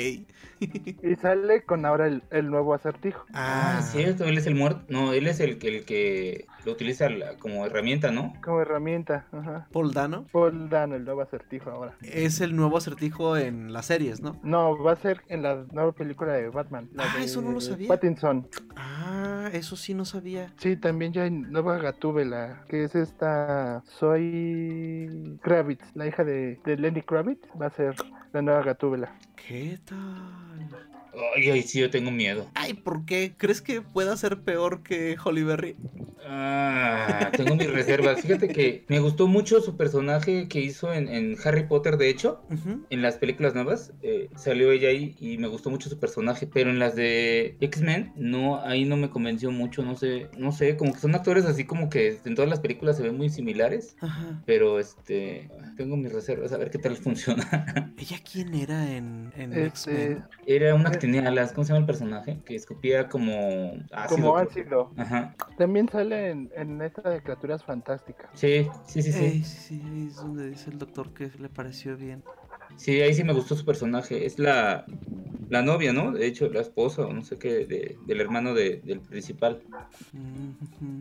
[0.60, 3.24] y sale con ahora el, el nuevo acertijo.
[3.32, 4.82] Ah, cierto, él es el muerto.
[4.88, 8.34] No, él es el, el que lo utiliza como herramienta, ¿no?
[8.42, 9.68] Como herramienta, ajá.
[9.72, 10.26] Paul Dano.
[10.32, 11.94] Paul Dano, el nuevo acertijo ahora.
[12.02, 14.38] Es el nuevo acertijo en las series, ¿no?
[14.42, 16.88] No, va a ser en la nueva película de Batman.
[16.98, 17.88] ah, eso no lo sabía.
[17.88, 18.48] Pattinson.
[18.76, 20.52] Ah, eso sí no sabía.
[20.56, 26.76] Sí, también ya hay nueva Gatúbela, que es esta Soy Kravitz, la hija de, de
[26.76, 27.94] Lenny Kravitz, va a ser
[28.32, 29.14] la nueva Gatúbela.
[29.36, 30.87] ¿Qué tal?
[31.36, 32.50] Ay, ay, sí, yo tengo miedo.
[32.54, 33.34] Ay, ¿por qué?
[33.36, 35.76] ¿Crees que pueda ser peor que Holly Berry?
[36.26, 38.20] Ah, tengo mis reservas.
[38.20, 42.42] Fíjate que me gustó mucho su personaje que hizo en, Harry Potter, de hecho,
[42.90, 43.92] en las películas nuevas.
[44.02, 48.12] Eh, salió ella ahí y me gustó mucho su personaje, pero en las de X-Men,
[48.16, 51.64] no, ahí no me convenció mucho, no sé, no sé, como que son actores así
[51.64, 53.96] como que en todas las películas se ven muy similares,
[54.44, 57.94] pero este, tengo mis reservas, a ver qué tal funciona.
[57.98, 60.24] ¿Ella quién era en, en este, X-Men?
[60.46, 62.40] Era una que tenía alas, ¿cómo se llama el personaje?
[62.44, 64.16] Que escupía como ácido.
[64.16, 64.90] Como ácido.
[64.96, 65.34] Ajá.
[65.56, 68.28] También sale en, en esta de criaturas fantásticas.
[68.34, 69.44] Sí, sí, sí, sí.
[69.44, 72.22] sí, es donde dice el doctor que le pareció bien.
[72.78, 74.24] Sí, ahí sí me gustó su personaje.
[74.24, 74.86] Es la,
[75.50, 76.12] la novia, ¿no?
[76.12, 79.60] De hecho, la esposa o no sé qué, de, del hermano de, del principal.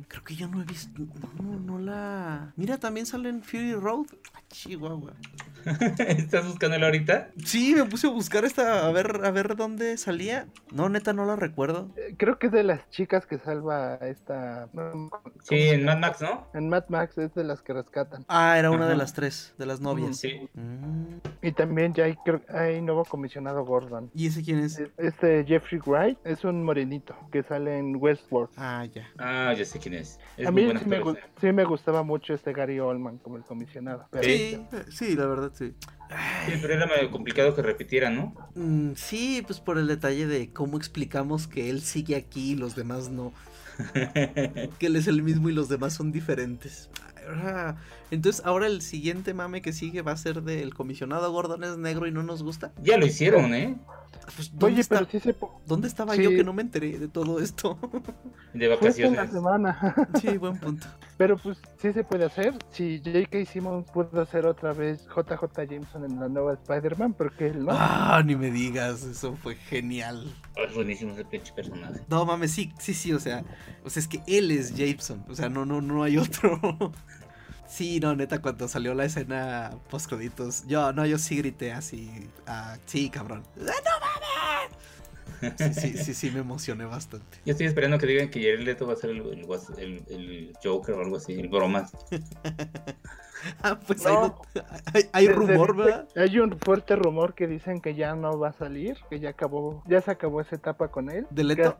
[0.07, 1.01] Creo que yo no he visto.
[1.41, 2.53] No, no la.
[2.55, 4.07] Mira, también sale en Fury Road.
[4.33, 5.13] Ah, Chihuahua.
[5.99, 7.31] ¿Estás buscándola ahorita?
[7.43, 10.47] Sí, me puse a buscar esta, a ver, a ver dónde salía.
[10.71, 11.89] No, neta, no la recuerdo.
[11.97, 14.69] Eh, creo que es de las chicas que salva esta.
[15.43, 16.47] Sí, en Mad Max, ¿no?
[16.53, 18.23] En Mad Max es de las que rescatan.
[18.29, 20.17] Ah, era una de las tres, de las novias.
[20.17, 20.47] Sí.
[20.53, 21.17] Mm.
[21.41, 22.17] Y también ya hay,
[22.49, 24.11] hay nuevo comisionado Gordon.
[24.13, 24.81] ¿Y ese quién es?
[24.97, 28.49] Este Jeffrey Wright es un morenito que sale en Westworld.
[28.57, 29.07] Ah, ya.
[29.17, 30.19] Ah, ya sé quién es.
[30.45, 31.01] a mí sí me,
[31.39, 34.07] sí me, gustaba mucho este Gary Oldman como el comisionado.
[34.21, 35.73] sí, sí, la verdad sí.
[36.45, 38.33] Sí, pero era medio complicado que repitiera, ¿no?
[38.55, 42.75] Mm, sí, pues por el detalle de cómo explicamos que él sigue aquí y los
[42.75, 43.33] demás no.
[44.79, 46.89] que él es el mismo y los demás son diferentes.
[48.11, 52.07] Entonces, ahora el siguiente mame que sigue va a ser del comisionado Gordon es negro
[52.07, 52.71] y no nos gusta.
[52.81, 53.77] Ya lo hicieron, ¿eh?
[54.35, 54.83] Pues, ¿dónde,
[55.65, 57.77] ¿Dónde estaba yo que no me enteré de todo esto?
[58.53, 59.17] De vacaciones.
[59.17, 59.95] la semana.
[60.21, 60.87] sí, buen punto.
[61.17, 62.53] Pero pues sí se puede hacer.
[62.71, 63.45] Si J.K.
[63.45, 67.71] Simmons pudo hacer otra vez JJ Jameson en la nueva Spider-Man, porque él no.
[67.71, 70.33] Ah, ni me digas, eso fue genial.
[70.55, 72.01] Es buenísimo ese pinche personaje.
[72.09, 73.43] No mames, sí, sí, sí, o sea,
[73.83, 76.59] o sea, es que él es Jameson, o sea, no, no, no hay otro.
[77.77, 82.09] Sí, no, neta, cuando salió la escena post creditos, yo, no, yo sí grité así,
[82.47, 83.43] ah, sí, cabrón.
[83.55, 84.75] ¡No mames!
[85.57, 87.37] Sí, sí, sí, sí, me emocioné bastante.
[87.45, 89.21] Yo estoy esperando que digan que Jared Leto va a ser el,
[89.77, 91.91] el, el Joker o algo así, el bromas.
[93.61, 94.05] Ah, pues
[95.13, 96.07] hay, rumor, ¿verdad?
[96.15, 99.83] Hay un fuerte rumor que dicen que ya no va a salir, que ya acabó,
[99.87, 101.27] ya se acabó esa etapa con él.
[101.29, 101.77] ¿De Leto?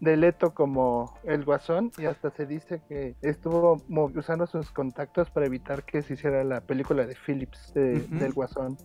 [0.00, 3.82] de Leto como el guasón y hasta se dice que estuvo
[4.14, 8.76] usando sus contactos para evitar que se hiciera la película de Phillips del guasón.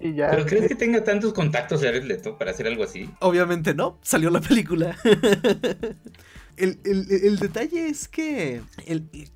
[0.00, 0.30] Y ya...
[0.30, 3.10] ¿Pero crees que tenga tantos contactos Jared Leto para hacer algo así?
[3.20, 4.96] Obviamente no, salió la película.
[6.56, 8.62] el, detalle es que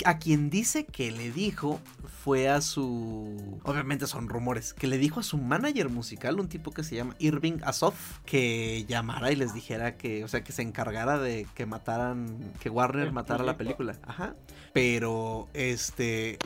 [0.04, 1.80] a quien dice que le dijo
[2.22, 3.58] fue a su...
[3.64, 4.72] Obviamente son rumores.
[4.74, 8.84] Que le dijo a su manager musical, un tipo que se llama Irving Azoff, que
[8.86, 13.10] llamara y les dijera que, o sea, que se encargara de que mataran, que Warner
[13.10, 13.96] matara la película.
[14.06, 14.36] Ajá.
[14.72, 16.38] Pero, este,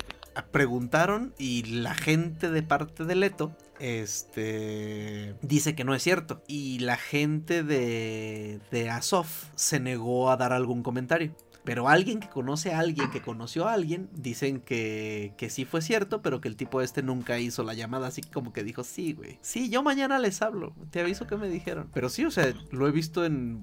[0.45, 6.79] preguntaron y la gente de parte de Leto este dice que no es cierto y
[6.79, 11.35] la gente de de Asof se negó a dar algún comentario.
[11.67, 15.83] Pero alguien que conoce a alguien que conoció a alguien, dicen que, que sí fue
[15.83, 19.13] cierto, pero que el tipo este nunca hizo la llamada, así como que dijo, sí,
[19.13, 19.39] güey.
[19.43, 21.91] Sí, yo mañana les hablo, te aviso que me dijeron.
[21.93, 23.61] Pero sí, o sea, lo he visto en,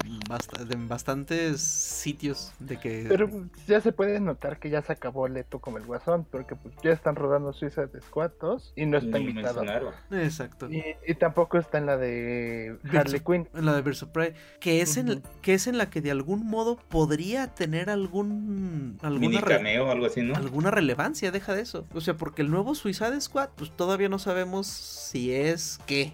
[0.70, 3.06] en bastantes sitios de que...
[3.08, 3.30] Pero
[3.68, 6.92] ya se puede notar que ya se acabó Leto como el guasón, porque pues ya
[6.92, 9.64] están rodando Suiza de Squatos y no está invitado.
[10.12, 10.68] Exacto.
[10.70, 13.48] Y, tampoco está en la de Harley Quinn.
[13.54, 16.12] En la de Birds of Prey, que es, en, que es en la que de
[16.12, 20.36] algún modo podría tener algún alguna cameo, algo así, ¿no?
[20.36, 21.88] Alguna relevancia, deja de eso.
[21.94, 26.14] O sea, porque el nuevo Suicide Squad, pues todavía no sabemos si es qué.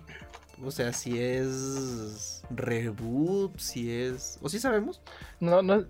[0.64, 4.38] O sea, si es reboot, si es...
[4.42, 5.02] ¿O si sabemos?
[5.40, 5.86] No, no.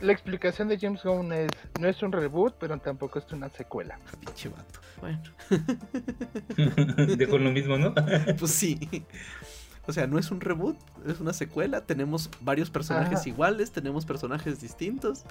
[0.00, 3.98] La explicación de James Gunn es, no es un reboot, pero tampoco es una secuela.
[4.20, 4.80] Pinche vato.
[5.00, 5.22] Bueno.
[7.16, 7.94] Dejó lo mismo, ¿no?
[8.38, 9.04] pues sí.
[9.86, 10.76] O sea, no es un reboot,
[11.06, 11.82] es una secuela.
[11.82, 15.24] Tenemos varios personajes iguales, tenemos personajes distintos.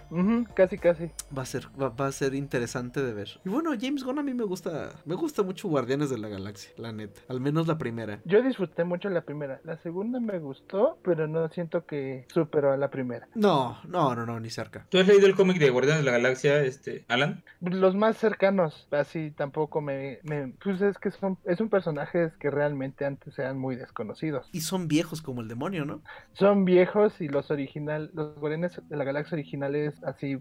[0.53, 1.11] casi, casi.
[1.35, 3.39] Va a ser, va, a ser interesante de ver.
[3.45, 6.71] Y bueno, James Gunn a mí me gusta, me gusta mucho Guardianes de la Galaxia,
[6.77, 7.21] la neta.
[7.27, 8.19] Al menos la primera.
[8.25, 9.59] Yo disfruté mucho la primera.
[9.63, 13.27] La segunda me gustó, pero no siento que superó a la primera.
[13.35, 14.85] No, no, no, no, ni cerca.
[14.89, 17.43] ¿Tú has leído el cómic de Guardianes de la Galaxia, este, Alan?
[17.61, 22.49] Los más cercanos, así tampoco me, me pues es que son, es un personaje que
[22.49, 24.42] realmente antes eran muy desconocidos.
[24.51, 26.01] Y son viejos como el demonio, ¿no?
[26.33, 30.37] Son viejos y los original, los Guardianes de la Galaxia originales, así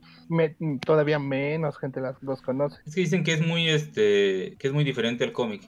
[0.85, 2.79] todavía menos gente los conoce.
[2.87, 5.63] Es que dicen que es muy, este, que es muy diferente al cómic.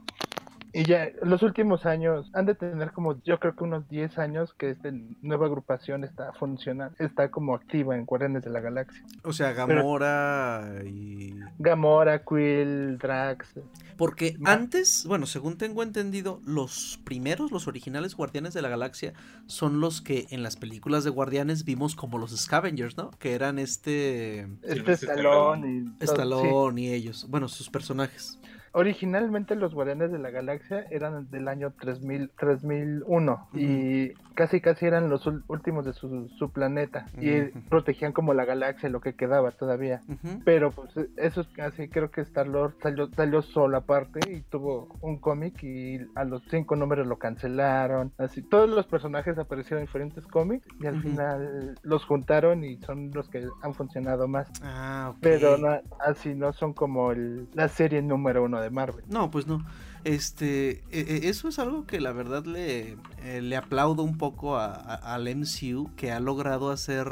[0.74, 4.52] Y ya, los últimos años, han de tener como, yo creo que unos 10 años
[4.54, 4.90] que esta
[5.22, 9.04] nueva agrupación está funcionando, está como activa en Guardianes de la Galaxia.
[9.22, 11.32] O sea, Gamora y...
[11.60, 13.54] Gamora, Quill, Drax.
[13.96, 19.12] Porque antes, bueno, según tengo entendido, los primeros, los originales Guardianes de la Galaxia,
[19.46, 23.12] son los que en las películas de Guardianes vimos como los Scavengers, ¿no?
[23.12, 24.48] Que eran este...
[24.62, 25.68] Este Stallone
[26.00, 26.04] y...
[26.04, 28.40] Stallone y ellos, bueno, sus personajes.
[28.76, 35.09] Originalmente los Guardianes de la Galaxia eran del año 3000, 3001 y casi casi eran
[35.09, 40.01] los últimos de su, su planeta y protegían como la galaxia lo que quedaba todavía.
[40.45, 45.62] Pero pues eso casi creo que Star-Lord salió, salió solo aparte y tuvo un cómic
[45.62, 48.12] y a los cinco números lo cancelaron.
[48.18, 53.11] Así todos los personajes aparecieron en diferentes cómics y al final los juntaron y son
[53.12, 54.51] los que han funcionado más.
[54.62, 55.57] Ah, Pero
[56.01, 59.05] así no son como el, la serie número uno de Marvel.
[59.09, 59.64] No, pues no.
[60.05, 64.59] Este, e, e, eso es algo que la verdad le, eh, le aplaudo un poco
[64.59, 67.07] al MCU, que ha logrado hacer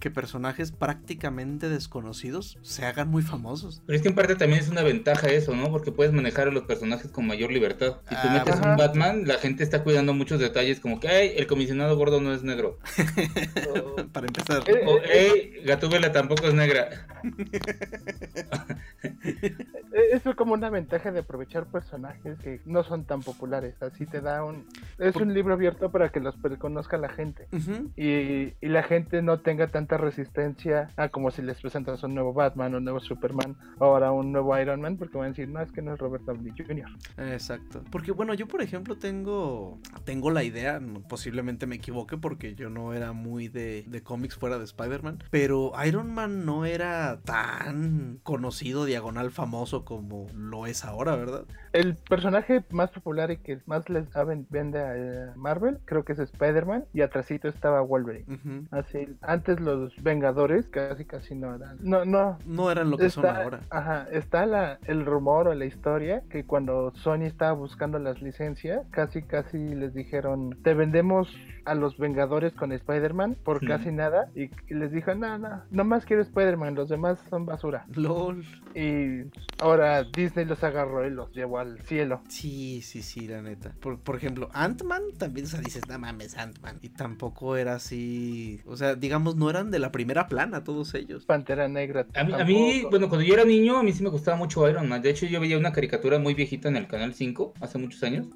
[0.00, 3.82] que personajes prácticamente desconocidos se hagan muy famosos.
[3.86, 5.70] Pero es que en parte también es una ventaja eso, ¿no?
[5.70, 7.96] Porque puedes manejar a los personajes con mayor libertad.
[8.06, 11.32] Si tú ah, metes un Batman, la gente está cuidando muchos detalles como que, ay,
[11.36, 12.78] el comisionado gordo no es negro.
[14.12, 14.62] Para empezar.
[14.86, 17.06] O, hey, Gatúbela tampoco es negra.
[20.12, 21.93] Eso es como una ventaja de aprovechar personajes
[22.42, 23.74] que no son tan populares.
[23.82, 24.66] Así te da un.
[24.98, 27.48] Es un libro abierto para que los conozca la gente.
[27.96, 32.32] y, y, la gente no tenga tanta resistencia a como si les presentas un nuevo
[32.32, 35.70] Batman, un nuevo Superman, ahora un nuevo Iron Man, porque van a decir, no, es
[35.70, 36.88] que no es Robert Downey Jr.
[37.32, 37.82] Exacto.
[37.90, 39.78] Porque bueno, yo por ejemplo tengo.
[40.04, 44.58] Tengo la idea, posiblemente me equivoque, porque yo no era muy de, de cómics fuera
[44.58, 45.22] de Spider-Man.
[45.30, 51.44] Pero Iron Man no era tan conocido, diagonal famoso como lo es ahora, ¿verdad?
[51.84, 54.06] El personaje más popular y que más les
[54.48, 58.24] vende a eh, Marvel, creo que es Spider-Man, y atrásito estaba Wolverine.
[58.70, 61.76] Así, antes los Vengadores casi casi no eran.
[61.80, 62.38] No, no.
[62.46, 63.60] No eran lo que son ahora.
[63.68, 68.86] Ajá, está la, el rumor o la historia que cuando Sony estaba buscando las licencias,
[68.90, 71.28] casi casi les dijeron, te vendemos
[71.66, 76.04] a los Vengadores con Spider-Man por casi nada, y, les dijo, no, no, no más
[76.04, 77.86] quiero Spider-Man, los demás son basura.
[77.94, 78.44] LOL.
[78.74, 79.24] Y
[79.60, 82.22] ahora Disney los agarró y los llevó al cielo.
[82.28, 83.72] Sí, sí, sí, la neta.
[83.80, 86.78] Por, por ejemplo, Ant-Man también, o sea, dices, no mames, Ant-Man.
[86.82, 91.24] Y tampoco era así, o sea, digamos, no eran de la primera plana todos ellos.
[91.24, 92.06] Pantera Negra.
[92.14, 95.02] A mí, bueno, cuando yo era niño, a mí sí me gustaba mucho Iron Man.
[95.02, 98.26] De hecho, yo veía una caricatura muy viejita en el Canal 5, hace muchos años.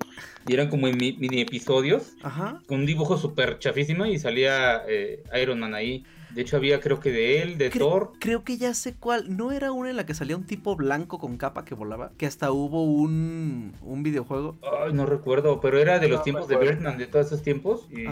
[0.46, 2.14] Y eran como mini episodios.
[2.22, 2.60] Ajá.
[2.66, 6.04] Con un dibujo súper chafísimo y salía eh, Iron Man ahí.
[6.34, 8.12] De hecho, había creo que de él, de Thor.
[8.20, 9.36] Creo que ya sé cuál.
[9.36, 12.10] ¿No era una en la que salía un tipo blanco con capa que volaba?
[12.16, 14.56] Que hasta hubo un, un videojuego.
[14.84, 17.86] Ay, no recuerdo, pero era de los tiempos de Birdman, de todos esos tiempos.
[17.90, 18.02] Y,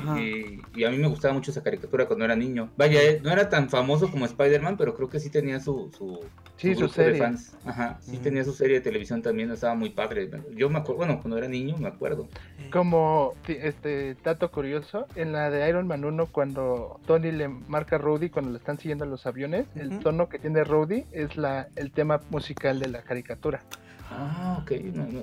[0.78, 2.70] y, a mí me gustaba mucho esa caricatura cuando era niño.
[2.76, 6.20] Vaya, eh, no era tan famoso como Spider-Man, pero creo que sí tenía su, su,
[6.56, 7.14] sí, su, serie.
[7.14, 7.56] de fans.
[7.64, 10.30] Ajá, sí tenía su serie de televisión también, estaba muy padre.
[10.54, 12.28] Yo me acuerdo, bueno, cuando era niño me acuerdo.
[12.70, 18.30] Como este dato curioso, en la de Iron Man 1, cuando Tony le marca Rudy
[18.30, 22.20] cuando le están siguiendo los aviones, el tono que tiene Rudy es la, el tema
[22.30, 23.62] musical de la caricatura.
[24.10, 24.70] Ah, ok,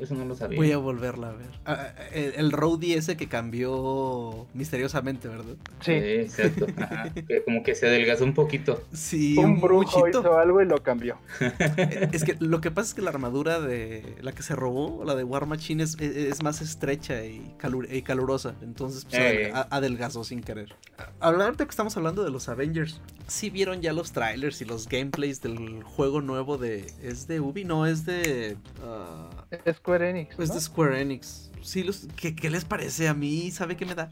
[0.01, 0.57] eso no lo sabía.
[0.57, 1.47] Voy a volverla a ver.
[1.65, 2.53] Ah, el, el
[2.91, 5.55] ese que cambió misteriosamente, ¿verdad?
[5.79, 6.67] Sí, exacto.
[7.45, 8.84] como que se adelgazó un poquito.
[8.93, 11.17] Sí, un, brujo hizo algo y lo cambió.
[12.11, 15.15] es que lo que pasa es que la armadura de la que se robó, la
[15.15, 17.55] de War Machine, es, más estrecha y,
[17.89, 18.55] y calurosa.
[18.61, 19.53] Entonces pues, eh.
[19.69, 20.75] adelgazó sin querer.
[21.19, 25.41] Ahorita que estamos hablando de los Avengers, ¿sí vieron ya los trailers y los gameplays
[25.41, 26.91] del juego nuevo de...
[27.01, 27.63] ¿Es de Ubi?
[27.63, 28.57] No, es de...
[28.82, 30.39] Uh, Square Enix.
[30.39, 31.51] Es de Square Enix.
[31.61, 33.07] Sí, los, ¿qué, ¿qué, les parece?
[33.07, 34.11] A mí, ¿sabe qué me da?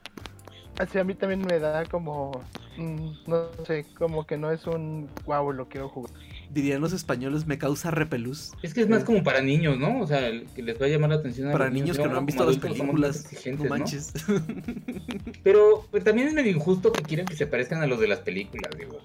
[0.79, 2.43] Así a mí también me da como.
[2.77, 6.11] Mm, no sé, como que no es un wow, lo quiero jugar.
[6.49, 8.53] Dirían los españoles, me causa repelús.
[8.61, 10.01] Es que es más como para niños, ¿no?
[10.01, 10.19] O sea,
[10.55, 12.57] que les va a llamar la atención a Para niños, que no han visto las
[12.57, 13.27] películas.
[13.57, 14.13] No manches.
[15.43, 18.19] Pero, pero también es medio injusto que quieran que se parezcan a los de las
[18.19, 18.99] películas, digo.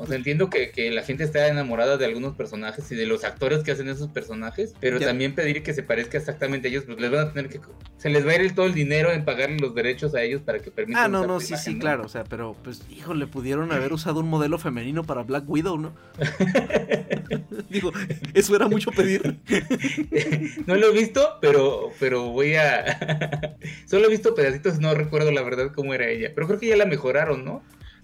[0.00, 3.22] O sea, entiendo que, que, la gente está enamorada de algunos personajes y de los
[3.22, 6.98] actores que hacen esos personajes, pero también pedir que se parezca exactamente a ellos, pues
[6.98, 7.60] les van a tener que...
[7.98, 10.58] Se les va a ir todo el dinero en pagarle los derechos a ellos para
[10.58, 11.04] que permitan...
[11.04, 14.28] Ah, no, no, sí, sí, claro, o sea, pero pues, híjole, pudieron haber usado un
[14.30, 15.92] modelo femenino para Black Widow, ¿no?
[17.68, 17.92] Digo,
[18.32, 19.36] eso era mucho pedir.
[20.66, 23.58] no lo he visto, pero, pero voy a...
[23.84, 26.76] Solo he visto pedacitos, no recuerdo la verdad cómo era ella, pero creo que ya
[26.76, 27.62] la mejoraron, ¿no?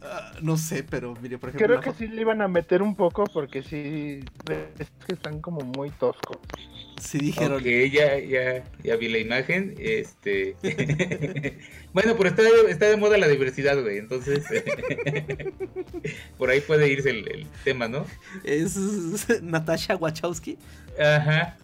[0.08, 1.66] Ah, no sé, pero mire, por ejemplo.
[1.66, 4.20] Creo que sí le iban a meter un poco porque sí.
[4.78, 6.38] Es que están como muy toscos.
[7.00, 7.62] Sí dijeron.
[7.62, 9.74] que ya, ya, ya vi la imagen.
[9.78, 10.56] Este.
[11.92, 13.98] bueno, pero está, está de moda la diversidad, güey.
[13.98, 14.44] Entonces.
[16.38, 18.06] por ahí puede irse el, tema, ¿no?
[18.44, 18.76] Es
[19.42, 20.58] Natasha Wachowski.
[20.98, 21.56] Ajá.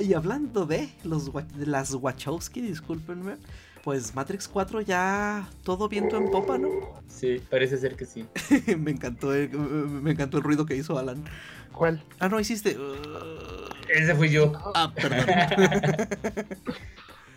[0.00, 3.36] y hablando de, los, de las Wachowski, discúlpenme
[3.82, 6.68] pues Matrix 4 ya todo viento en popa, ¿no?
[7.08, 8.26] Sí, parece ser que sí.
[8.78, 11.24] me encantó el, me encantó el ruido que hizo Alan.
[11.72, 12.02] ¿Cuál?
[12.18, 12.76] Ah, no, hiciste.
[13.88, 14.52] Ese fui yo.
[14.74, 15.26] Ah, perdón.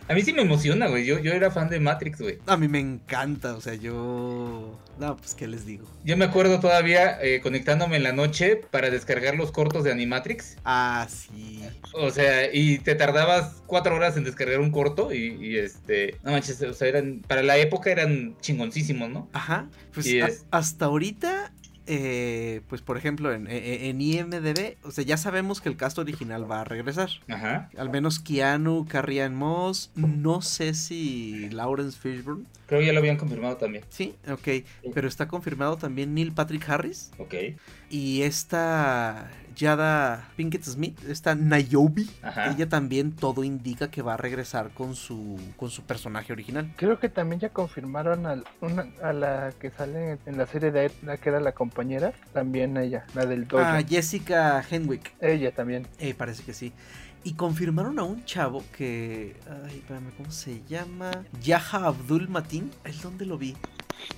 [0.06, 1.06] A mí sí me emociona, güey.
[1.06, 2.38] Yo, yo era fan de Matrix, güey.
[2.46, 4.78] A mí me encanta, o sea, yo...
[4.98, 5.86] No, pues, ¿qué les digo?
[6.04, 10.58] Yo me acuerdo todavía eh, conectándome en la noche para descargar los cortos de Animatrix.
[10.64, 11.62] Ah, sí.
[11.94, 16.18] O sea, y te tardabas cuatro horas en descargar un corto y, este...
[16.22, 17.22] No manches, o sea, eran...
[17.26, 19.30] Para la época eran chingoncísimos, ¿no?
[19.32, 19.68] Ajá.
[19.94, 21.53] Pues hasta ahorita
[21.86, 26.50] eh, pues por ejemplo, en, en, IMDB, o sea, ya sabemos que el cast original
[26.50, 27.10] va a regresar.
[27.28, 27.70] Ajá.
[27.76, 32.44] Al menos Keanu, Carrie Moss, no sé si Lawrence Fishburne.
[32.74, 33.84] Creo que ya lo habían confirmado también.
[33.88, 34.64] Sí, ok.
[34.92, 37.12] Pero está confirmado también Neil Patrick Harris.
[37.18, 37.34] Ok.
[37.88, 42.06] Y esta Yada Pinkett Smith, esta Niobe,
[42.50, 46.72] ella también todo indica que va a regresar con su con su personaje original.
[46.76, 48.42] Creo que también ya confirmaron a,
[49.00, 53.06] a la que sale en la serie de la que era la compañera, también ella,
[53.14, 53.62] la del dojo.
[53.62, 55.12] Ah, Jessica Henwick.
[55.20, 55.86] Ella también.
[56.00, 56.72] Eh, parece que sí.
[57.26, 59.34] Y confirmaron a un chavo que.
[59.64, 61.10] Ay, espérame, ¿cómo se llama?
[61.42, 62.70] Yaha Abdul Matin.
[62.84, 63.56] ¿El dónde lo vi?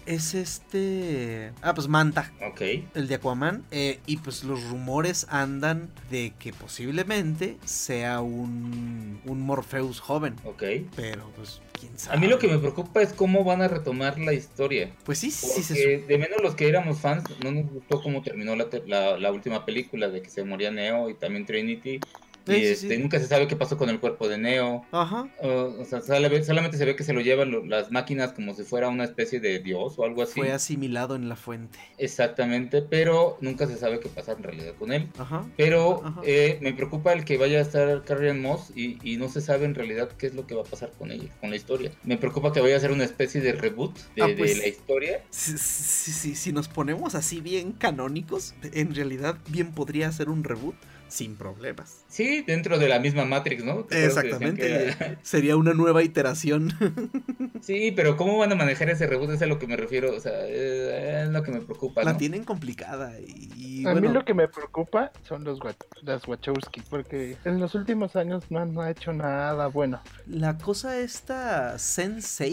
[0.06, 1.52] Es este.
[1.62, 2.32] Ah, pues Manta.
[2.50, 2.60] Ok.
[2.94, 3.64] El de Aquaman.
[3.70, 9.20] Eh, y pues los rumores andan de que posiblemente sea un.
[9.24, 10.34] Un Morpheus joven.
[10.44, 10.64] Ok.
[10.96, 11.60] Pero pues.
[11.78, 12.16] ¿Quién sabe?
[12.16, 14.90] A mí lo que me preocupa es cómo van a retomar la historia.
[15.04, 15.74] Pues sí, sí, sí.
[15.74, 19.64] De menos los que éramos fans, no nos gustó cómo terminó la, la, la última
[19.64, 22.00] película de que se moría Neo y también Trinity
[22.46, 24.84] y este, nunca se sabe qué pasó con el cuerpo de Neo.
[24.92, 25.28] Ajá.
[25.42, 29.04] o sea, solamente se ve que se lo llevan las máquinas como si fuera una
[29.04, 30.40] especie de dios o algo así.
[30.40, 31.78] Fue asimilado en la fuente.
[31.98, 35.08] Exactamente, pero nunca se sabe qué pasa en realidad con él.
[35.18, 35.46] Ajá.
[35.56, 39.40] Pero eh, me preocupa el que vaya a estar Carrie Moss y, y, no se
[39.40, 41.90] sabe en realidad qué es lo que va a pasar con ella, con la historia.
[42.04, 45.22] Me preocupa que vaya a ser una especie de reboot de, ah, pues, la historia.
[45.30, 50.76] Sí, sí, si nos ponemos así bien canónicos, en realidad bien podría ser un reboot
[51.08, 52.04] sin problemas.
[52.08, 53.86] Sí, dentro de la misma Matrix, ¿no?
[53.90, 54.96] Exactamente.
[55.22, 56.72] Sería una nueva iteración.
[57.60, 59.30] sí, pero ¿cómo van a manejar ese reboot?
[59.30, 60.14] Es a lo que me refiero.
[60.14, 62.02] O sea, es lo que me preocupa.
[62.04, 63.18] La tienen complicada.
[63.20, 65.58] Y, a mí lo que me preocupa son los
[66.02, 70.00] las Wachowski, porque en los últimos años no, no ha hecho nada bueno.
[70.26, 72.46] La cosa esta, sense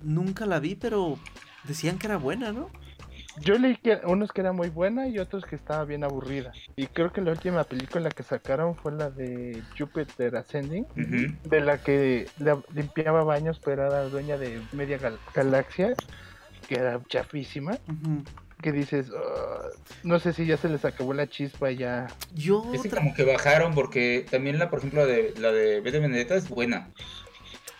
[0.00, 1.18] nunca la vi, pero
[1.64, 2.70] decían que era buena, ¿no?
[3.40, 6.52] Yo leí que unos que era muy buena y otros que estaba bien aburrida.
[6.76, 10.86] Y creo que la última película que sacaron fue la de Jupiter Ascending,
[11.44, 12.28] de la que
[12.74, 14.98] limpiaba baños, pero era dueña de media
[15.34, 15.94] galaxia,
[16.68, 17.78] que era chafísima.
[18.60, 19.68] Que dices, ah,
[20.02, 22.08] no sé si ya se les acabó la chispa ya.
[22.34, 22.70] Yo.
[22.74, 25.98] Es como que bajaron porque también la, por ejemplo, la de la de B de
[25.98, 26.90] Vendetta es buena.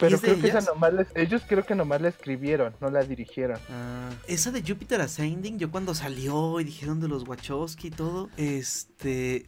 [0.01, 3.59] Pero creo que esa nomás ellos creo que nomás la escribieron, no la dirigieron.
[3.71, 8.31] Ah, esa de Jupiter Ascending, yo cuando salió y dijeron de los Wachowski y todo,
[8.37, 9.47] este,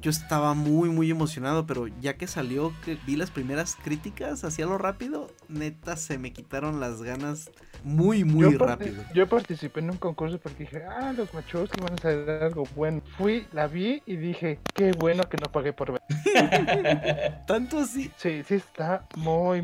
[0.00, 4.66] yo estaba muy, muy emocionado, pero ya que salió, que vi las primeras críticas hacia
[4.66, 7.50] lo rápido, neta se me quitaron las ganas
[7.84, 9.02] muy, muy rápido.
[9.14, 13.02] Yo participé en un concurso porque dije, ah, los Wachowski van a hacer algo bueno.
[13.16, 16.02] Fui, la vi y dije, qué bueno que no pagué por ver.
[17.46, 18.10] ¿Tanto así?
[18.16, 19.62] Sí, sí, está muy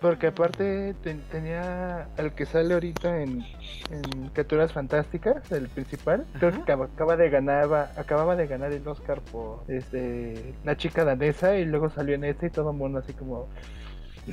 [0.00, 0.94] Porque aparte
[1.30, 3.44] tenía el que sale ahorita en,
[3.90, 9.20] en Criaturas Fantásticas, el principal, creo que acaba, de ganar, acababa de ganar el Oscar
[9.22, 13.14] por este la chica danesa y luego salió en este y todo el mundo así
[13.14, 13.48] como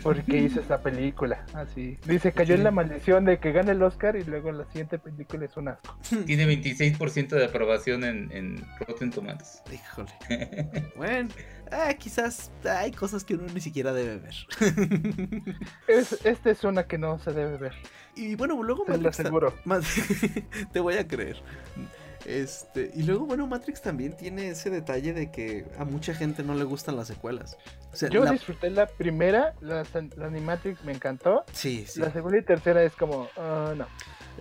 [0.01, 1.45] porque hizo esta película.
[1.53, 1.97] Así.
[2.05, 5.45] Dice, cayó en la maldición de que gane el Oscar y luego la siguiente película
[5.45, 5.97] es un asco.
[6.25, 9.61] Tiene 26% de aprobación en, en Rotten Tomatoes.
[9.71, 10.91] Híjole.
[10.95, 11.29] bueno,
[11.73, 14.35] ah, quizás hay cosas que uno ni siquiera debe ver.
[15.87, 17.73] es, esta es una que no se debe ver.
[18.15, 19.53] Y bueno, luego me lo aseguro.
[20.71, 21.41] Te voy a creer.
[22.25, 26.55] Este, y luego, bueno, Matrix también tiene ese detalle de que a mucha gente no
[26.55, 27.57] le gustan las secuelas.
[28.09, 29.83] Yo disfruté la primera, la,
[30.15, 31.43] la Animatrix me encantó.
[31.51, 31.99] Sí, sí.
[31.99, 33.87] La segunda y tercera es como, uh, no.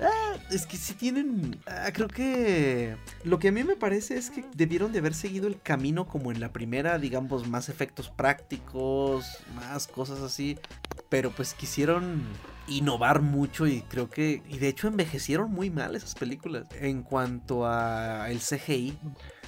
[0.01, 1.61] Ah, es que si tienen.
[1.66, 2.97] Ah, creo que.
[3.24, 6.32] Lo que a mí me parece es que debieron de haber seguido el camino como
[6.32, 10.59] en la primera, digamos, más efectos prácticos, más cosas así.
[11.09, 12.22] Pero pues quisieron
[12.68, 17.66] innovar mucho y creo que y de hecho envejecieron muy mal esas películas en cuanto
[17.66, 18.97] a el CGI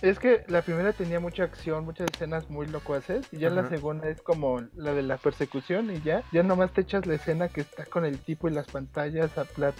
[0.03, 3.27] es que la primera tenía mucha acción, muchas escenas muy locuaces.
[3.33, 5.91] Y ya la segunda es como la de la persecución.
[5.91, 8.67] Y ya, ya nomás te echas la escena que está con el tipo y las
[8.67, 9.31] pantallas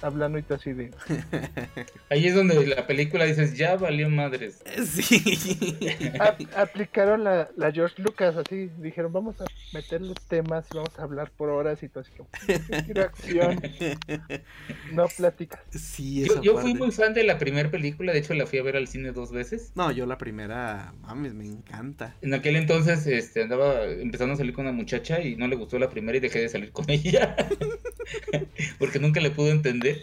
[0.03, 0.91] hablando y todo así de.
[2.11, 4.63] Ahí es donde la película dices, ya valió madres.
[4.85, 5.79] Sí.
[6.57, 8.71] aplicaron la, la, George Lucas, así.
[8.79, 12.29] Dijeron, vamos a meterle temas y vamos a hablar por horas y todo así como.
[12.85, 13.61] Quiero acción.
[14.93, 15.61] no pláticas.
[15.71, 18.13] Sí, yo, yo fui muy fan de la primera película.
[18.13, 19.73] De hecho, la fui a ver al cine dos veces.
[19.75, 22.15] No, yo la primera, mames, me encanta.
[22.23, 25.79] En aquel entonces este, andaba empezando a salir con una muchacha y no le gustó
[25.79, 27.37] la primera y dejé de salir con ella.
[28.79, 29.99] Porque nunca le pudo entender.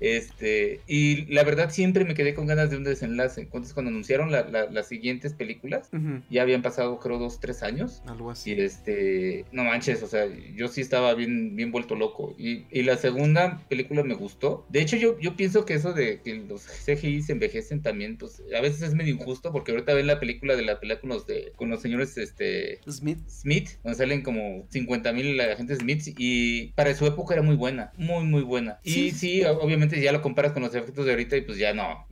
[0.00, 3.40] Este, y la verdad siempre me quedé con ganas de un desenlace.
[3.40, 5.90] Entonces cuando anunciaron las siguientes películas,
[6.30, 8.02] ya habían pasado creo dos, tres años.
[8.06, 8.52] Algo así.
[8.52, 12.34] Y este, no manches, o sea, yo sí estaba bien, bien vuelto loco.
[12.38, 14.66] Y, y la segunda película me gustó.
[14.70, 18.42] De hecho, yo, yo pienso que eso de que los CGI se envejecen también, pues
[18.56, 21.26] a veces es medio injusto, porque ahorita ven la película de la pelea con los
[21.26, 23.18] de, con los señores este Smith.
[23.28, 27.92] Smith, donde salen como 50 mil agentes Smith, y para su época era muy buena,
[27.96, 28.78] muy, muy buena.
[28.82, 31.74] Y sí obviamente obviamente ya lo comparas con los efectos de ahorita y pues ya
[31.74, 32.06] no.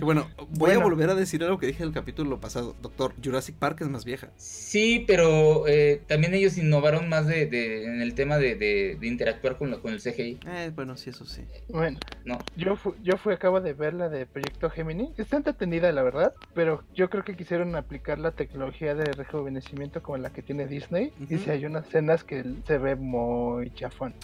[0.00, 3.12] bueno, voy a volver a decir algo que dije en el capítulo pasado, doctor.
[3.22, 4.28] Jurassic Park es más vieja.
[4.36, 9.92] Sí, pero eh, también ellos innovaron más de, en el tema de, interactuar con, con
[9.92, 10.38] el CGI.
[10.46, 11.42] Eh, bueno, sí, eso sí.
[11.68, 12.38] Bueno, no.
[12.56, 15.12] yo, yo fui, acabo de ver la de Proyecto Gemini.
[15.16, 20.18] Está entretenida, la verdad, pero yo creo que quisieron aplicar la tecnología de rejuvenecimiento como
[20.18, 21.12] la que tiene Disney.
[21.28, 24.14] Y si hay unas escenas que se ve muy chafón.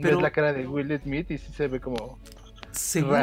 [0.00, 0.20] Pero...
[0.20, 2.18] la cara de Will Smith y sí se ve como
[2.78, 3.18] según,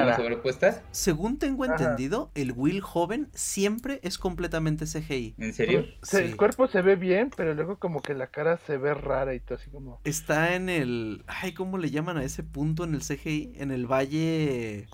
[0.92, 5.36] según tengo entendido, el Will joven siempre es completamente CGI.
[5.38, 5.86] ¿En serio?
[6.00, 9.34] Pues, el cuerpo se ve bien, pero luego como que la cara se ve rara
[9.34, 10.02] y todo así como...
[10.04, 11.24] Está en el...
[11.28, 13.54] Ay, ¿cómo le llaman a ese punto en el CGI?
[13.56, 14.88] En el valle...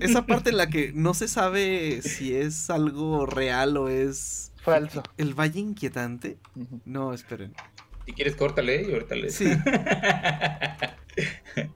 [0.00, 4.52] Esa parte en la que no se sabe si es algo real o es...
[4.62, 5.02] Falso.
[5.16, 6.38] ¿El valle inquietante?
[6.84, 7.54] No, esperen.
[8.08, 9.28] Si quieres, córtale y ahorita le...
[9.28, 9.44] Sí.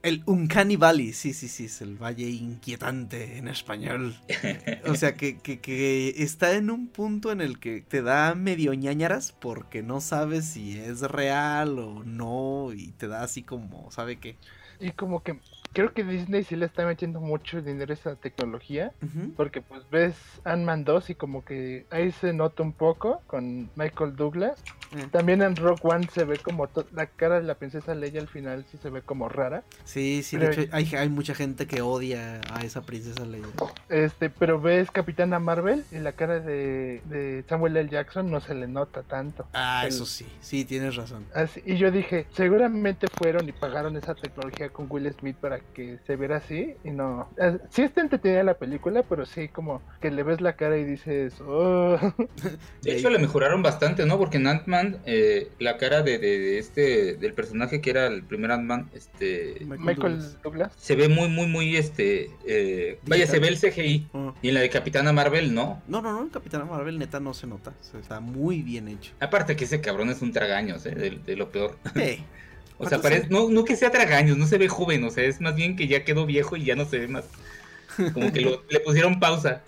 [0.01, 4.15] El Uncanny Valley, sí, sí, sí, es el valle inquietante en español.
[4.87, 9.31] O sea, que, que, está en un punto en el que te da medio ñañaras
[9.31, 14.35] porque no sabes si es real o no y te da así como, ¿sabe qué?
[14.79, 15.39] Y como que
[15.73, 18.93] creo que Disney sí le está metiendo mucho dinero a esa tecnología,
[19.35, 24.15] porque pues ves Ant-Man 2 y como que ahí se nota un poco con Michael
[24.15, 24.63] Douglas.
[24.95, 25.07] Eh.
[25.11, 28.63] También en Rock One se ve como la cara de la princesa Leia al final
[28.71, 29.63] sí se ve como rara.
[29.83, 33.47] Sí, sí, de hecho hay, hay, mucha gente que odia a esa princesa Leia.
[33.89, 37.89] Este, pero ves Capitana Marvel y la cara de, Samuel L.
[37.89, 39.47] Jackson no se le nota tanto.
[39.53, 41.25] Ah, eso sí, sí, tienes razón.
[41.65, 46.15] y yo dije, seguramente fueron y pagaron esa tecnología con Will Smith para que se
[46.15, 47.29] viera así y no.
[47.37, 50.83] Eh, sí está entretenida la película, pero sí como que le ves la cara y
[50.83, 51.97] dices, oh.
[52.81, 54.17] De hecho, le mejoraron bastante, ¿no?
[54.17, 58.89] Porque en Ant-Man, eh, la cara de, este, del personaje que era el primer Ant-Man,
[58.93, 59.65] este.
[59.65, 60.73] Michael, Douglas.
[60.77, 62.29] Se ve muy, muy, muy, este.
[62.45, 64.07] Eh, vaya, se ve el CGI.
[64.41, 65.81] Y en la de Capitana Marvel, no.
[65.87, 67.73] No, no, no, en Capitana Marvel neta no se nota.
[67.99, 69.13] está muy bien hecho.
[69.19, 70.91] Aparte que ese cabrón es un tragaños, ¿eh?
[70.91, 71.77] De, de lo peor.
[71.95, 72.23] Sí.
[72.85, 75.41] O sea, parece, no, no que sea tragaños, no se ve joven, o sea, es
[75.41, 77.25] más bien que ya quedó viejo y ya no se ve más.
[78.13, 79.61] Como que le pusieron pausa.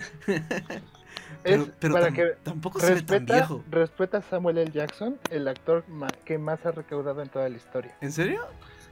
[1.43, 3.63] pero, para que tampoco se ve tan viejo.
[3.69, 4.71] Respeta a Samuel L.
[4.71, 5.83] Jackson, el actor
[6.23, 7.95] que más ha recaudado en toda la historia.
[8.01, 8.41] ¿En serio?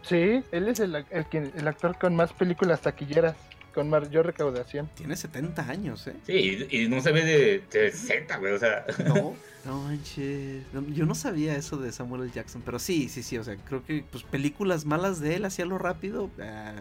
[0.01, 3.35] Sí, él es el, el, el actor con más películas taquilleras
[3.73, 4.89] con mayor recaudación.
[4.95, 6.15] Tiene 70 años, ¿eh?
[6.25, 8.85] Sí, y, no se ve de, de Z, güey, o sea.
[9.05, 10.63] No, no manches.
[10.93, 12.31] yo no sabía eso de Samuel L.
[12.33, 15.65] Jackson, pero sí, sí, sí, o sea, creo que pues películas malas de él hacía
[15.65, 16.73] lo rápido, eh,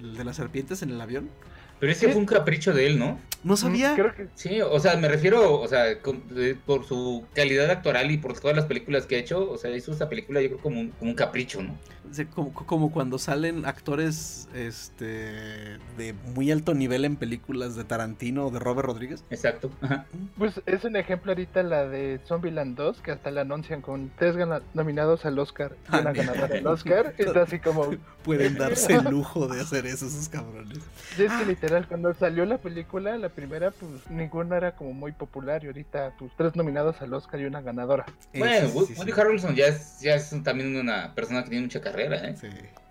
[0.00, 1.28] el de las serpientes en el avión.
[1.80, 3.20] Pero ese fue un capricho de él, ¿no?
[3.44, 3.94] No sabía.
[3.94, 4.28] Creo que...
[4.34, 5.84] Sí, o sea, me refiero, o sea,
[6.66, 9.92] por su calidad actoral y por todas las películas que ha hecho, o sea, hizo
[9.92, 11.74] esta película yo creo como un, como un capricho, ¿no?
[12.66, 18.58] como, cuando salen actores este de muy alto nivel en películas de Tarantino o de
[18.58, 19.24] Robert Rodríguez.
[19.30, 19.70] Exacto.
[20.36, 24.36] Pues es un ejemplo ahorita la de Zombieland 2, que hasta la anuncian con tres
[24.74, 27.14] nominados al Oscar y una ganadora al Oscar.
[27.18, 27.90] es así como...
[28.28, 30.76] Pueden darse el lujo de hacer eso esos cabrones.
[31.12, 31.44] Es que ah.
[31.46, 36.12] literal, cuando salió la película, la primera, pues ninguna era como muy popular y ahorita
[36.18, 38.04] pues tres nominados al Oscar y una ganadora.
[38.34, 42.34] Bueno, Woody Harrelson ya es, ya es también una persona que tiene mucha carrera ¿eh?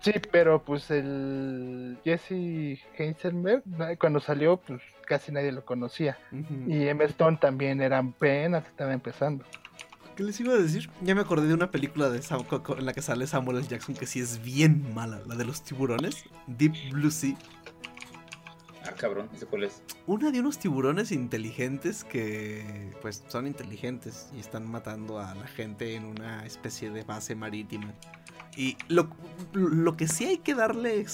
[0.00, 0.12] Sí.
[0.32, 3.62] pero pues el Jesse Heisenberg,
[4.00, 6.18] cuando salió, pues casi nadie lo conocía.
[6.66, 9.44] Y Emma Stone también era apenas estaba empezando.
[10.18, 10.90] ¿Qué les iba a decir?
[11.00, 13.68] Ya me acordé de una película de en la que sale Samuel L.
[13.68, 17.38] Jackson que sí es bien mala, la de los tiburones, Deep Blue Sea.
[18.84, 19.80] Ah, cabrón, ¿ese cuál es?
[20.08, 25.94] Una de unos tiburones inteligentes que, pues, son inteligentes y están matando a la gente
[25.94, 27.94] en una especie de base marítima.
[28.56, 29.08] Y lo,
[29.52, 31.06] lo, que sí hay que darle,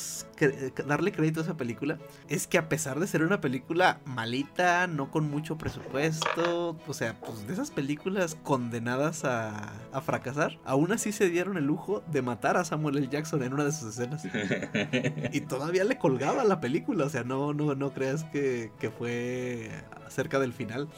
[0.87, 1.99] darle crédito a esa película
[2.29, 7.21] es que a pesar de ser una película malita, no con mucho presupuesto, o sea,
[7.21, 12.23] pues de esas películas condenadas a, a fracasar, aún así se dieron el lujo de
[12.23, 13.09] matar a Samuel L.
[13.09, 14.25] Jackson en una de sus escenas.
[15.33, 19.71] y todavía le colgaba la película, o sea, no, no, no creas que, que fue
[20.09, 20.89] cerca del final.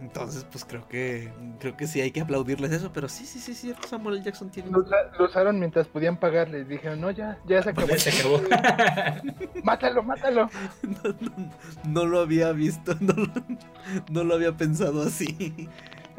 [0.00, 3.54] Entonces, pues creo que creo que sí hay que aplaudirles eso, pero sí, sí, sí,
[3.54, 4.70] sí, Samuel Jackson tiene.
[4.70, 4.84] Lo,
[5.24, 6.64] usaron mientras podían pagarle.
[6.64, 7.96] Dijeron, no, ya, ya se acabó.
[7.96, 8.40] se acabó.
[9.62, 10.50] mátalo, mátalo.
[11.84, 12.96] No, lo había visto,
[14.10, 15.68] no lo, había pensado así.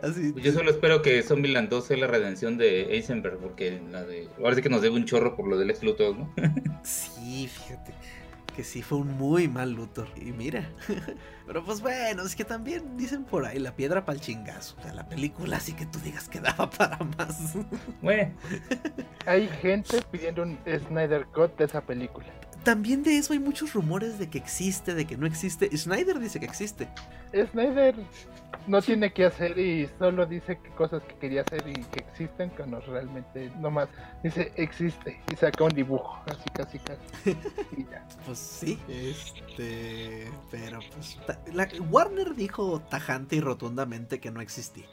[0.01, 0.33] Así.
[0.37, 4.29] Yo solo espero que Zombieland 2 sea la redención de Eisenberg, porque la de.
[4.37, 6.33] Ahora sí que nos debe un chorro por lo del ex Luthor, ¿no?
[6.83, 7.93] sí, fíjate
[8.55, 10.07] que sí fue un muy mal Luthor.
[10.15, 10.69] Y mira.
[11.45, 14.75] Pero pues bueno, es que también dicen por ahí la piedra para el chingazo.
[14.79, 17.53] O sea, la película sí que tú digas que daba para más.
[18.01, 18.33] Bueno.
[19.25, 22.27] Hay gente pidiendo un Snyder Cut de esa película.
[22.65, 25.69] También de eso hay muchos rumores de que existe, de que no existe.
[25.77, 26.89] Snyder dice que existe.
[27.51, 27.95] Snyder
[28.67, 32.49] no tiene que hacer y solo dice que cosas que quería hacer y que existen
[32.49, 33.87] cuando realmente nomás
[34.23, 37.37] dice existe y saca un dibujo, así casi casi.
[37.77, 38.05] y ya.
[38.25, 41.19] Pues sí, este, pero pues
[41.53, 44.85] la, Warner dijo tajante y rotundamente que no existía.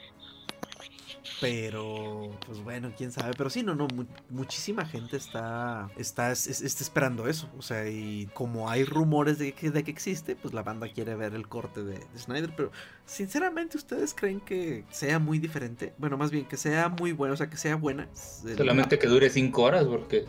[1.39, 3.33] Pero, pues bueno, quién sabe.
[3.37, 3.87] Pero sí, no, no,
[4.29, 7.49] muchísima gente está, está, está esperando eso.
[7.57, 11.15] O sea, y como hay rumores de que, de que existe, pues la banda quiere
[11.15, 12.53] ver el corte de, Snyder.
[12.55, 12.71] Pero,
[13.05, 15.93] sinceramente, ¿ustedes creen que sea muy diferente?
[15.97, 18.07] Bueno, más bien que sea muy buena, o sea, que sea buena.
[18.13, 20.25] Solamente que dure cinco horas, porque...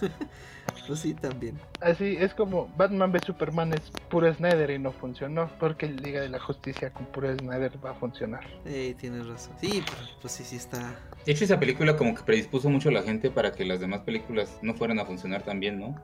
[0.86, 1.58] Pues sí, también.
[1.80, 5.50] Así es como Batman v Superman es puro Snyder y no funcionó.
[5.58, 8.44] Porque Liga de la Justicia con puro Snyder va a funcionar.
[8.64, 9.54] Eh, tienes razón.
[9.60, 9.82] Sí,
[10.20, 10.78] pues sí, sí está.
[11.24, 14.00] De hecho, esa película como que predispuso mucho a la gente para que las demás
[14.00, 15.94] películas no fueran a funcionar tan bien, ¿no?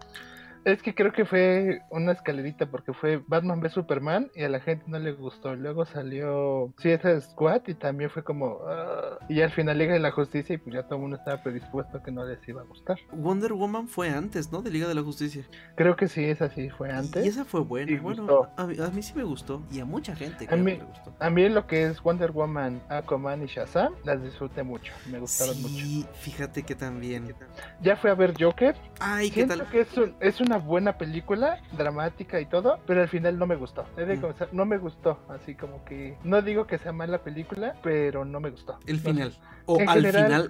[0.65, 4.61] Es que creo que fue una escalerita porque fue Batman v Superman y a la
[4.61, 5.55] gente no le gustó.
[5.55, 8.61] Luego salió esa Squad y también fue como.
[8.67, 11.43] Ah", y al final Liga de la Justicia y pues ya todo el mundo estaba
[11.43, 12.99] predispuesto a que no les iba a gustar.
[13.13, 14.63] Wonder Woman fue antes, ¿no?
[14.63, 15.45] De Liga de la Justicia.
[15.77, 17.25] Creo que sí, esa sí fue antes.
[17.25, 18.01] Y esa fue buena.
[18.03, 21.15] bueno, a mí, sí me gustó y a mucha gente a mí, me gustó.
[21.19, 24.93] A mí lo que es Wonder Woman, Aquaman y Shazam las disfruté mucho.
[25.11, 25.75] Me gustaron mucho.
[25.75, 27.35] Sí, fíjate que también.
[27.81, 28.77] Ya fue a ver Joker.
[29.01, 29.69] Ay, ¿qué tal?
[29.69, 29.89] que es,
[30.21, 33.83] es una buena película, dramática y todo, pero al final no me gustó.
[33.97, 34.57] Mm.
[34.57, 38.51] no me gustó, así como que no digo que sea mala película, pero no me
[38.51, 38.79] gustó.
[38.87, 39.35] El final.
[39.67, 40.49] O al final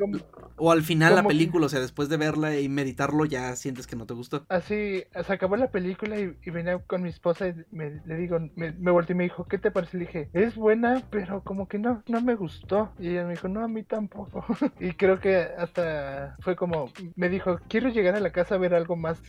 [0.59, 3.97] o al final la película, o sea, después de verla y meditarlo ya sientes que
[3.97, 4.45] no te gustó.
[4.49, 8.73] Así, se acabó la película y, venía con mi esposa y me, le digo, me,
[8.73, 9.99] me volteé y me dijo, ¿qué te parece?
[9.99, 12.93] Le dije, es buena, pero como que no, no me gustó.
[12.99, 14.45] Y ella me dijo, no, a mí tampoco.
[14.81, 18.75] y creo que hasta fue como, me dijo, quiero llegar a la casa a ver
[18.75, 19.21] algo más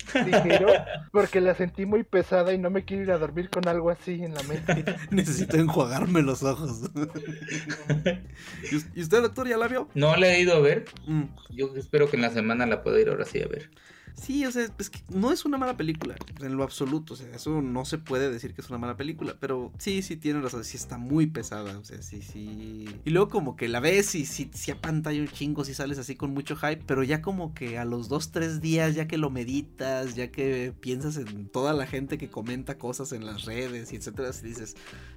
[0.59, 3.89] ligero porque la sentí muy pesada y no me quiero ir a dormir con algo
[3.89, 4.85] así en la mente.
[5.11, 6.89] Necesito enjuagarme los ojos.
[8.95, 9.89] ¿Y usted, doctor, ya la vio?
[9.93, 10.85] No la he ido a ver.
[11.07, 11.23] Mm.
[11.49, 13.69] Yo espero que en la semana la pueda ir ahora sí a ver.
[14.15, 17.27] Sí, o sea, es que no es una mala película, en lo absoluto, o sea,
[17.33, 20.63] eso no se puede decir que es una mala película, pero sí, sí tiene razón,
[20.63, 22.85] sí está muy pesada, o sea, sí, sí.
[23.05, 26.15] Y luego como que la ves y sí, sí pantalla un chingo, si sales así
[26.15, 29.29] con mucho hype, pero ya como que a los dos, tres días, ya que lo
[29.29, 33.95] meditas, ya que piensas en toda la gente que comenta cosas en las redes y
[33.95, 34.75] etcétera, dices,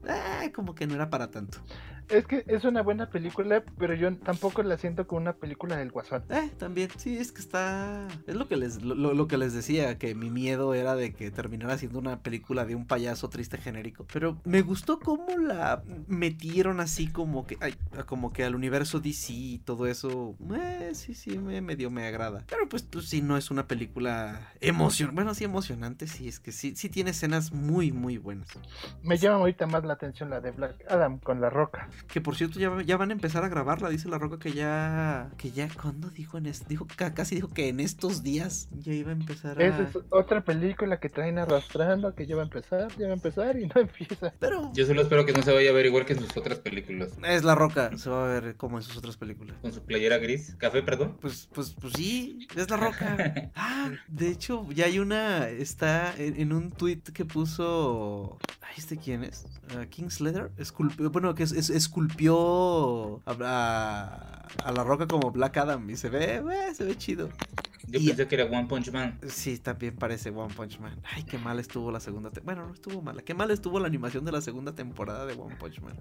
[0.09, 1.59] ah, como que no era para tanto.
[2.09, 5.91] Es que es una buena película, pero yo tampoco la siento como una película del
[5.91, 6.25] Guasón.
[6.29, 8.07] Eh, también, sí, es que está.
[8.27, 11.79] Es lo que les, lo, que les decía, que mi miedo era de que terminara
[11.79, 14.07] siendo una película de un payaso triste genérico.
[14.13, 17.57] Pero me gustó cómo la metieron así como que.
[17.61, 17.75] Ay,
[18.07, 20.37] como que al universo DC y todo eso.
[20.55, 22.45] Eh, sí, sí, me medio me agrada.
[22.49, 25.15] Pero pues, pues sí, no es una película emocionante.
[25.15, 28.49] Bueno, sí, emocionante, sí, es que sí, sí tiene escenas muy, muy buenas.
[29.03, 31.89] Me llama ahorita más la atención la de Black Adam con la roca.
[32.09, 35.31] Que por cierto ya, ya van a empezar a grabarla, dice La Roca que ya...
[35.39, 36.67] Que ya, ¿cuándo dijo en esto?
[36.69, 39.65] Dijo, casi dijo que en estos días ya iba a empezar a...
[39.65, 43.17] Esa es otra película que traen arrastrando, que ya va a empezar, ya va a
[43.17, 44.33] empezar y no empieza.
[44.39, 44.73] Pero...
[44.75, 47.11] Yo solo espero que no se vaya a ver igual que en sus otras películas.
[47.25, 49.57] Es La Roca, se va a ver como en sus otras películas.
[49.61, 51.17] Con su playera gris, café, perdón.
[51.21, 53.51] Pues, pues, pues sí, es La Roca.
[53.57, 58.39] ah, de hecho, ya hay una, está en, un tweet que puso...
[58.61, 59.47] Ay, ¿este quién es?
[59.75, 60.51] Uh, Kingslater.
[61.11, 63.35] bueno, que es, es, esculpió a,
[64.73, 67.29] la roca como Black Adam y se ve, eh, se ve chido.
[67.89, 69.19] Yo pensé que era One Punch Man.
[69.27, 71.01] Sí, también parece One Punch Man.
[71.15, 72.31] Ay, qué mal estuvo la segunda.
[72.45, 73.23] Bueno, no estuvo mala.
[73.23, 75.97] Qué mal estuvo la animación de la segunda temporada de One Punch Man.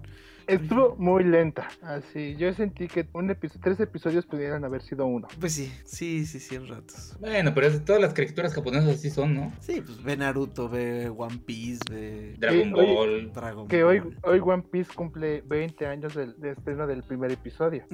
[0.46, 1.68] Estuvo muy lenta.
[1.82, 5.28] Así, yo sentí que un episodio, tres episodios pudieran haber sido uno.
[5.40, 7.16] Pues sí, sí, sí, sí, en ratos.
[7.20, 9.52] Bueno, pero todas las caricaturas japonesas así son, ¿no?
[9.60, 13.32] Sí, pues ve Naruto, ve One Piece, ve Dragon Ball.
[13.32, 17.84] Dragon que hoy, hoy One Piece cumple 20 años del, de estreno del primer episodio.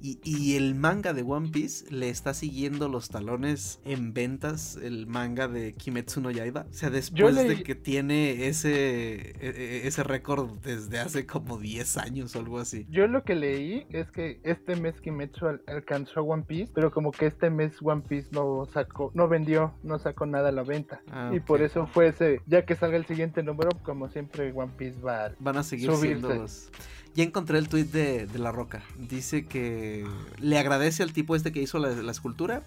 [0.00, 5.06] Y, y el manga de One Piece le está siguiendo los talones en ventas el
[5.06, 6.66] manga de Kimetsu no Yaiba.
[6.70, 11.96] O sea, después de que tiene ese, e, e, ese récord desde hace como 10
[11.98, 12.86] años o algo así.
[12.90, 17.26] Yo lo que leí es que este mes Kimetsu alcanzó One Piece, pero como que
[17.26, 21.00] este mes One Piece no sacó, no vendió, no sacó nada a la venta.
[21.10, 24.72] Ah, y por eso fue ese, ya que salga el siguiente número, como siempre One
[24.76, 26.70] Piece va Van a seguir siendo los...
[27.16, 28.82] Ya encontré el tweet de, La Roca.
[28.98, 30.06] Dice que
[30.38, 32.62] le agradece al tipo este que hizo la, escultura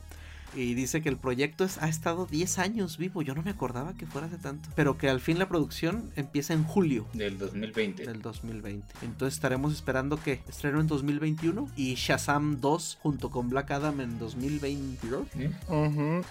[0.56, 3.22] Y dice que el proyecto ha estado 10 años vivo.
[3.22, 4.70] Yo no me acordaba que fuera hace tanto.
[4.76, 7.06] Pero que al fin la producción empieza en julio.
[7.14, 8.06] Del 2020.
[8.06, 8.86] Del 2020.
[9.04, 14.20] Entonces estaremos esperando que estreno en 2021 y Shazam 2 junto con Black Adam en
[14.20, 15.28] 2022.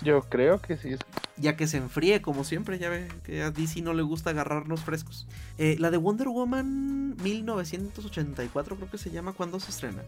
[0.03, 0.97] Yo creo que sí.
[1.37, 4.81] Ya que se enfríe, como siempre, ya ve que a DC no le gusta agarrarnos
[4.81, 5.27] frescos.
[5.57, 10.03] Eh, la de Wonder Woman 1984 creo que se llama cuando se estrena.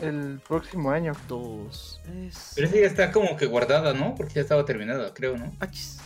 [0.00, 1.12] El próximo año.
[1.28, 2.00] Dos.
[2.54, 4.14] Pero esa ya está como que guardada, ¿no?
[4.14, 5.52] Porque ya estaba terminada, creo, ¿no?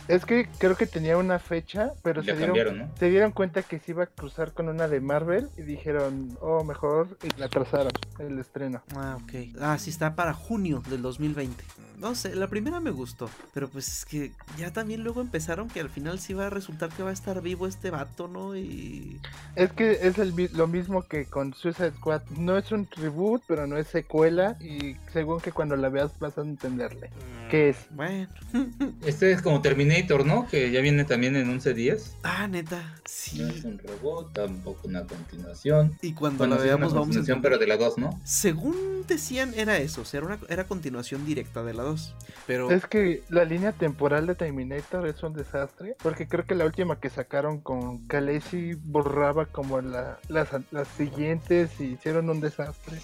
[0.07, 3.91] Es que creo que tenía una fecha, pero se dieron, se dieron cuenta que se
[3.91, 8.39] iba a cruzar con una de Marvel y dijeron, oh, mejor, y la atrasaron el
[8.39, 8.81] estreno.
[8.95, 9.57] Ah, ok.
[9.61, 11.63] Ah, sí, está para junio del 2020.
[11.99, 15.79] No sé, la primera me gustó, pero pues es que ya también luego empezaron que
[15.79, 18.57] al final sí va a resultar que va a estar vivo este vato, ¿no?
[18.57, 19.21] Y...
[19.55, 22.23] Es que es el, lo mismo que con Suicide Squad.
[22.37, 26.37] No es un reboot, pero no es secuela y según que cuando la veas vas
[26.37, 27.02] a entenderle.
[27.09, 27.77] Mm, ¿Qué es?
[27.91, 28.27] Bueno.
[29.05, 30.47] este es como Terminator, ¿no?
[30.47, 32.17] Que ya viene también en 11 días.
[32.23, 32.95] Ah, neta.
[33.05, 33.39] Sí.
[33.41, 35.97] No es un robot, tampoco una continuación.
[36.01, 37.41] Y cuando la veamos vamos a...
[37.41, 38.19] pero de la 2, ¿no?
[38.23, 42.15] Según decían era eso, o sea, era, una, era continuación directa de la 2.
[42.47, 42.71] Pero...
[42.71, 46.99] Es que la línea temporal de Terminator es un desastre, porque creo que la última
[46.99, 52.99] que sacaron con Khaleesi borraba como las, las siguientes y hicieron un desastre.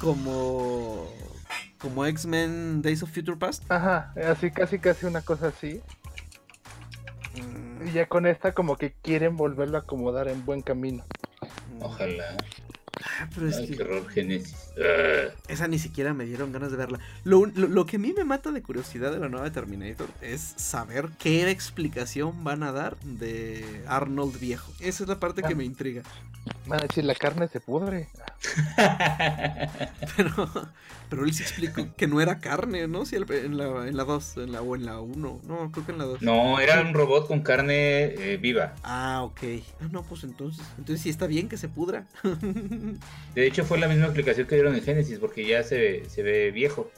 [0.00, 1.33] Como...
[1.78, 3.70] Como X-Men Days of Future Past.
[3.70, 5.80] Ajá, así casi casi una cosa así.
[7.34, 7.88] Mm.
[7.88, 11.04] Y ya con esta como que quieren volverlo a acomodar en buen camino.
[11.80, 12.36] Ojalá.
[13.02, 13.76] Ah, pero es que...
[13.76, 14.56] Qué Genesis.
[15.48, 16.98] Esa ni siquiera me dieron ganas de verla.
[17.24, 21.50] Lo, que a mí me mata de curiosidad de la nueva Terminator es saber qué
[21.50, 24.72] explicación van a dar de Arnold viejo.
[24.80, 25.56] Esa es la parte que ah.
[25.56, 26.02] me intriga.
[26.66, 28.08] Van a decir, la carne se pudre.
[30.16, 30.50] pero,
[31.08, 33.04] pero él se explicó que no era carne, ¿no?
[33.06, 35.40] Si en la 2, en la dos, en la, o en la 1.
[35.46, 36.22] No, creo que en la 2.
[36.22, 38.74] No, era un robot con carne eh, viva.
[38.82, 39.42] Ah, ok.
[39.80, 40.64] Ah, no, pues entonces.
[40.78, 42.06] Entonces sí está bien que se pudra.
[43.34, 46.90] de hecho, fue la misma explicación que en Genesis porque ya se, se ve viejo.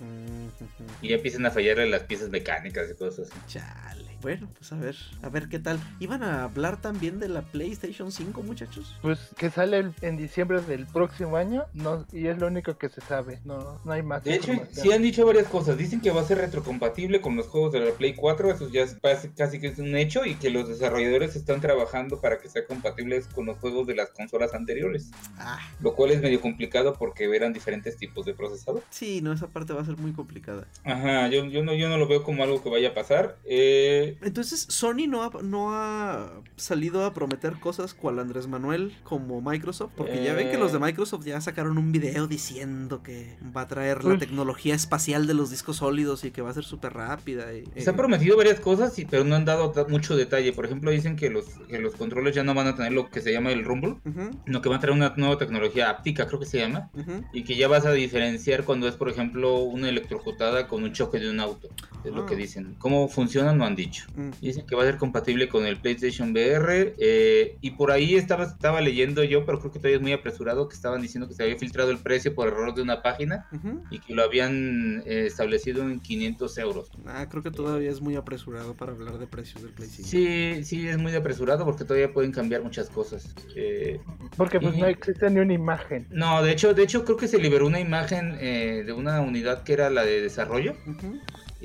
[1.00, 3.40] Y ya empiezan a fallarle las piezas mecánicas y cosas así.
[3.46, 4.15] Chale.
[4.22, 5.78] Bueno, pues a ver, a ver qué tal.
[6.00, 8.96] ¿Iban a hablar también de la PlayStation 5, muchachos?
[9.02, 13.00] Pues que sale en diciembre del próximo año, no, y es lo único que se
[13.00, 14.24] sabe, no, no hay más.
[14.24, 15.76] De hecho, sí han dicho varias cosas.
[15.76, 18.82] Dicen que va a ser retrocompatible con los juegos de la Play 4, eso ya
[18.82, 18.96] es
[19.36, 23.26] casi que es un hecho, y que los desarrolladores están trabajando para que sea compatibles
[23.28, 25.10] con los juegos de las consolas anteriores.
[25.38, 25.58] Ah.
[25.80, 28.82] Lo cual es medio complicado porque eran diferentes tipos de procesador.
[28.90, 30.66] Sí, no, esa parte va a ser muy complicada.
[30.84, 33.36] Ajá, yo, yo, no, yo no lo veo como algo que vaya a pasar.
[33.44, 34.05] Eh...
[34.22, 39.92] Entonces, Sony no ha, no ha salido a prometer cosas cual Andrés Manuel como Microsoft,
[39.96, 40.80] porque ya ven que los de eh.
[40.80, 45.50] Microsoft ya sacaron un video diciendo que va a traer la tecnología espacial de los
[45.50, 47.52] discos sólidos y que va a ser súper rápida.
[47.54, 50.52] Y, Se han prometido varias cosas, pero no han dado mucho detalle.
[50.52, 53.20] Por ejemplo, dicen que los, que los controles ya no van a tener lo que
[53.20, 53.96] se llama el rumble,
[54.44, 56.90] sino que van a traer una nueva tecnología áptica, creo que se llama,
[57.32, 61.18] y que ya vas a diferenciar cuando es, por ejemplo, una electrocutada con un choque
[61.18, 61.68] de un auto.
[62.04, 62.38] Es lo que ah.
[62.38, 62.76] dicen.
[62.78, 63.52] ¿Cómo funciona?
[63.52, 63.95] No han dicho.
[64.14, 64.30] Mm.
[64.40, 66.94] Dicen que va a ser compatible con el PlayStation VR.
[66.98, 70.68] Eh, y por ahí estaba, estaba leyendo yo, pero creo que todavía es muy apresurado,
[70.68, 73.48] que estaban diciendo que se había filtrado el precio por error de una página
[73.90, 76.90] y que lo habían eh, establecido en 500 euros.
[77.06, 80.08] Ah, creo que todavía es muy apresurado para hablar de precios del PlayStation.
[80.08, 83.34] Sí, sí, es muy apresurado porque todavía pueden cambiar muchas cosas.
[83.54, 84.00] Eh,
[84.36, 86.06] porque pues no existe ni una imagen.
[86.10, 89.72] No, de hecho, de hecho creo que se liberó una imagen de una unidad que
[89.72, 90.74] era la de desarrollo.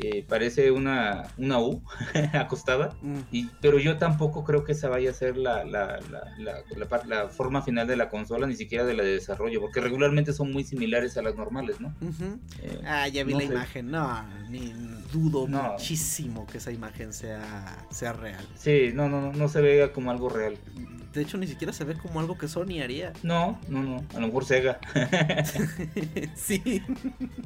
[0.04, 1.84] Eh, parece una, una U
[2.34, 3.20] acostada, mm.
[3.32, 6.64] y, pero yo tampoco creo que esa vaya a ser la, la, la,
[7.06, 10.52] la, forma final de la consola, ni siquiera de la de desarrollo, porque regularmente son
[10.52, 11.94] muy similares a las normales, ¿no?
[12.64, 14.74] Eh, ah, ya vi la imagen, no, ni
[15.14, 18.44] dudo muchísimo que esa imagen sea, sea real.
[18.56, 20.58] Sí, no, no, no se ve como algo real.
[21.14, 23.12] De hecho, ni siquiera se ve como algo que Sony haría.
[23.22, 24.80] No, no, no, a lo mejor Sega.
[26.36, 26.82] sí.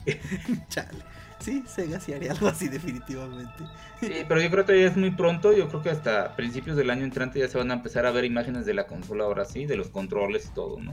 [0.70, 1.00] Chale.
[1.46, 3.66] Sí, Sega sí haría algo así definitivamente.
[4.00, 6.90] Sí, pero yo creo que ya es muy pronto, yo creo que hasta principios del
[6.90, 9.68] año entrante ya se van a empezar a ver imágenes de la consola ahora sí,
[9.68, 10.92] de los controles y todo, ¿no?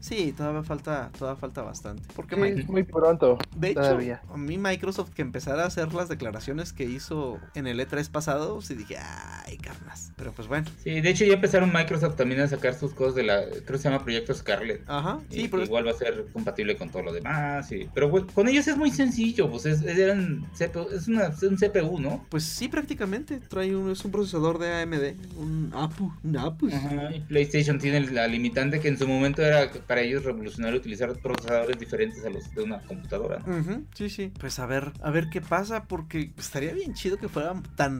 [0.00, 2.02] Sí, todavía falta, todavía falta bastante.
[2.16, 3.36] Porque muy pronto.
[3.54, 3.98] De hecho,
[4.32, 8.62] a mí Microsoft que empezara a hacer las declaraciones que hizo en el E3 pasado,
[8.62, 10.12] sí dije, ay, carnas.
[10.16, 10.66] Pero pues bueno.
[10.82, 13.78] Sí, de hecho ya empezaron Microsoft también a sacar sus cosas de la, creo que
[13.78, 14.82] se llama Proyecto Scarlet.
[14.86, 17.70] Ajá, sí, pero igual va a ser compatible con todo lo demás.
[17.72, 22.24] Y, pero con ellos es muy sencillo, pues es, es, es una, un CPU, ¿no?
[22.28, 23.40] Pues sí, prácticamente.
[23.40, 26.68] Trae un, es un procesador de AMD, un APU, un APU.
[26.68, 31.12] Ajá, y PlayStation tiene la limitante que en su momento era para ellos revolucionario utilizar
[31.20, 33.38] procesadores diferentes a los de una computadora.
[33.46, 33.84] ¿no?
[33.94, 34.32] sí, sí.
[34.38, 37.96] Pues a ver, a ver qué pasa, porque estaría bien chido que fuera tan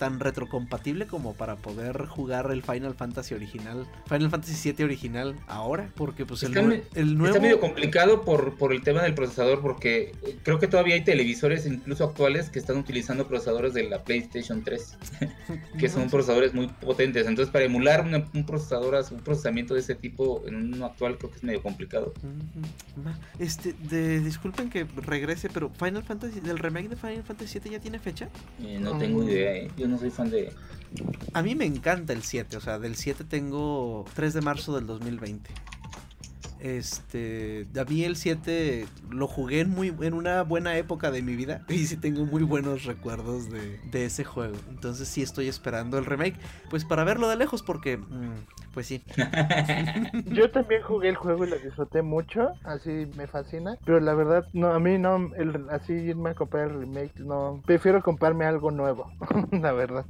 [0.00, 5.90] tan retrocompatible como para poder jugar el Final Fantasy original, Final Fantasy VII original ahora,
[5.94, 7.34] porque pues el, el, nuevo...
[7.34, 9.99] Está medio complicado por, por el tema del procesador, porque
[10.42, 14.96] creo que todavía hay televisores incluso actuales que están utilizando procesadores de la PlayStation 3,
[15.78, 20.42] que son procesadores muy potentes, entonces para emular un procesador, un procesamiento de ese tipo
[20.46, 22.12] en uno actual creo que es medio complicado.
[23.38, 27.80] Este, de, disculpen que regrese, pero Final Fantasy, del remake de Final Fantasy 7 ya
[27.80, 28.28] tiene fecha?
[28.62, 29.70] Eh, no tengo idea, eh.
[29.76, 30.52] yo no soy fan de...
[31.32, 34.86] A mí me encanta el 7, o sea, del 7 tengo 3 de marzo del
[34.86, 35.50] 2020.
[36.62, 41.34] Este, a mí el 7 lo jugué en, muy, en una buena época de mi
[41.34, 44.56] vida y sí tengo muy buenos recuerdos de, ese juego.
[44.68, 46.36] Entonces sí estoy esperando el remake,
[46.68, 49.02] pues para verlo de lejos porque, mm, pues sí.
[50.26, 54.46] Yo también jugué el juego y lo disfruté mucho, así me fascina, pero la verdad,
[54.52, 58.70] no, a mí no, el, así irme a comprar el remake, no, prefiero comprarme algo
[58.70, 59.10] nuevo,
[59.52, 60.04] la verdad.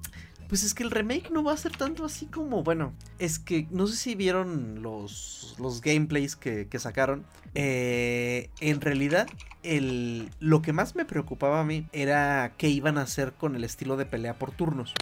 [0.51, 3.68] Pues es que el remake no va a ser tanto así como, bueno, es que
[3.70, 7.24] no sé si vieron los, los gameplays que, sacaron.
[7.55, 9.28] Eh, en realidad,
[9.62, 13.62] el, lo que más me preocupaba a mí era qué iban a hacer con el
[13.62, 14.92] estilo de pelea por turnos.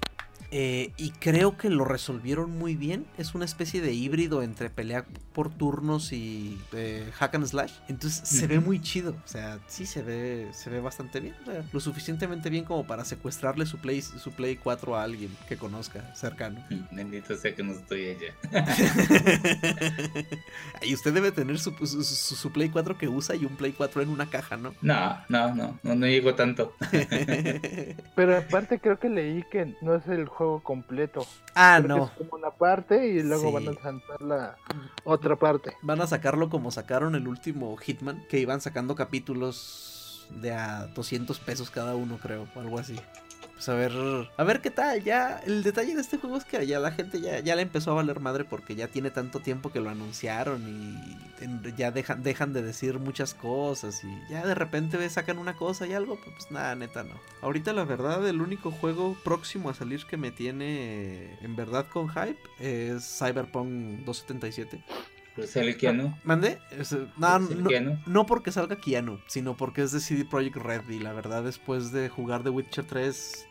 [0.51, 3.07] Eh, y creo que lo resolvieron muy bien.
[3.19, 7.73] Es una especie de híbrido entre pelea por turnos y eh, hack and slash.
[7.89, 9.15] Entonces se ve muy chido.
[9.25, 11.35] O sea, sí se ve, se ve bastante bien.
[11.73, 16.15] lo suficientemente bien como para secuestrarle su Play, su Play 4 a alguien que conozca
[16.15, 16.65] cercano.
[16.91, 18.35] Bendito sea que no estoy ella.
[20.83, 24.09] y usted debe tener su, su, Play 4 que usa y un Play 4 en
[24.09, 24.75] una caja, ¿no?
[24.81, 25.79] No, no, no.
[25.83, 26.75] No, no llego tanto.
[28.15, 31.27] Pero aparte creo que leí que no es el juego completo.
[31.55, 32.05] Ah, no.
[32.05, 34.57] Es como una parte y luego van a lanzar la
[35.05, 35.75] otra parte.
[35.83, 41.39] Van a sacarlo como sacaron el último Hitman, que iban sacando capítulos de a 200
[41.41, 42.97] pesos cada uno, creo, o algo así
[43.59, 43.93] pues a ver,
[44.37, 45.03] a ver qué tal.
[45.03, 47.91] Ya, el detalle de este juego es que ya la gente ya, ya le empezó
[47.91, 52.53] a valer madre porque ya tiene tanto tiempo que lo anunciaron y ya dejan, dejan
[52.53, 56.77] de decir muchas cosas y ya de repente sacan una cosa y algo, pues nada,
[56.77, 57.15] neta no.
[57.43, 62.09] Ahorita la verdad, el único juego próximo a salir que me tiene en verdad con
[62.11, 64.85] hype es Cyberpunk 277.
[65.35, 66.17] Pues sale Keanu.
[66.25, 66.59] ¿Mande?
[67.17, 70.89] No, no, no, porque salga Keanu, sino porque es de CD Projekt Red.
[70.89, 73.48] Y la verdad, después de jugar The Witcher 3,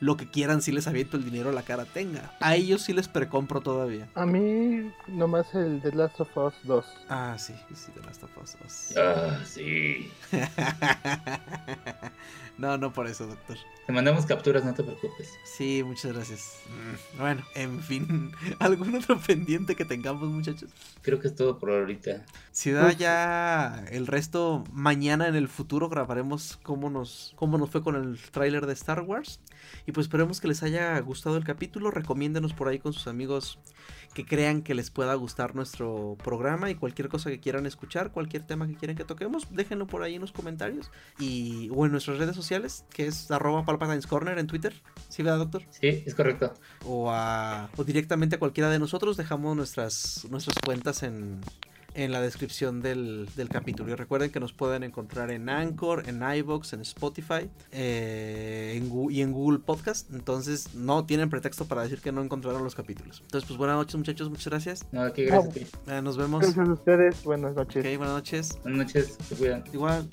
[0.00, 2.36] lo que quieran si les aviento el dinero a la cara tenga.
[2.40, 4.08] A ellos sí les precompro todavía.
[4.14, 6.84] A mí nomás el The Last of Us 2.
[7.08, 8.56] Ah, sí, sí, The Last of Us
[8.92, 8.94] 2.
[8.98, 10.10] Ah, sí.
[12.58, 13.56] no, no por eso, doctor.
[13.86, 15.38] Te mandamos capturas, no te preocupes.
[15.44, 16.58] Sí, muchas gracias.
[16.68, 20.70] Mm, bueno, en fin, ¿algún otro pendiente que tengamos, muchachos?
[21.02, 22.24] Creo que es todo por ahorita.
[22.50, 27.82] Si da ya el resto, mañana en el futuro grabaremos cómo nos, cómo nos fue
[27.82, 29.40] con el tráiler de Star Wars.
[29.86, 31.90] Y pues esperemos que les haya gustado el capítulo.
[31.90, 33.58] Recomiéndenos por ahí con sus amigos
[34.12, 38.46] que crean que les pueda gustar nuestro programa y cualquier cosa que quieran escuchar, cualquier
[38.46, 42.18] tema que quieran que toquemos, déjenlo por ahí en los comentarios y o en nuestras
[42.18, 44.74] redes sociales, que es arroba Palpatine's Corner en Twitter.
[45.08, 45.62] ¿Sí, verdad, doctor?
[45.70, 46.54] Sí, es correcto.
[46.84, 51.40] O, a, o directamente a cualquiera de nosotros, dejamos nuestras, nuestras cuentas en,
[51.94, 53.92] en la descripción del, capítulo.
[53.92, 59.32] Y recuerden que nos pueden encontrar en Anchor, en iVoox, en Spotify eh, y en
[59.32, 60.12] Google Podcast.
[60.12, 63.20] Entonces no tienen pretexto para decir que no encontraron los capítulos.
[63.22, 64.86] Entonces, pues buenas noches muchachos, muchas gracias.
[64.92, 65.70] No, aquí gracias.
[66.02, 66.40] nos vemos.
[66.40, 67.84] Gracias a ustedes, buenas noches.
[67.84, 68.58] Ok, buenas noches.
[68.62, 69.64] Buenas noches, se cuidan.
[69.72, 70.08] Igual.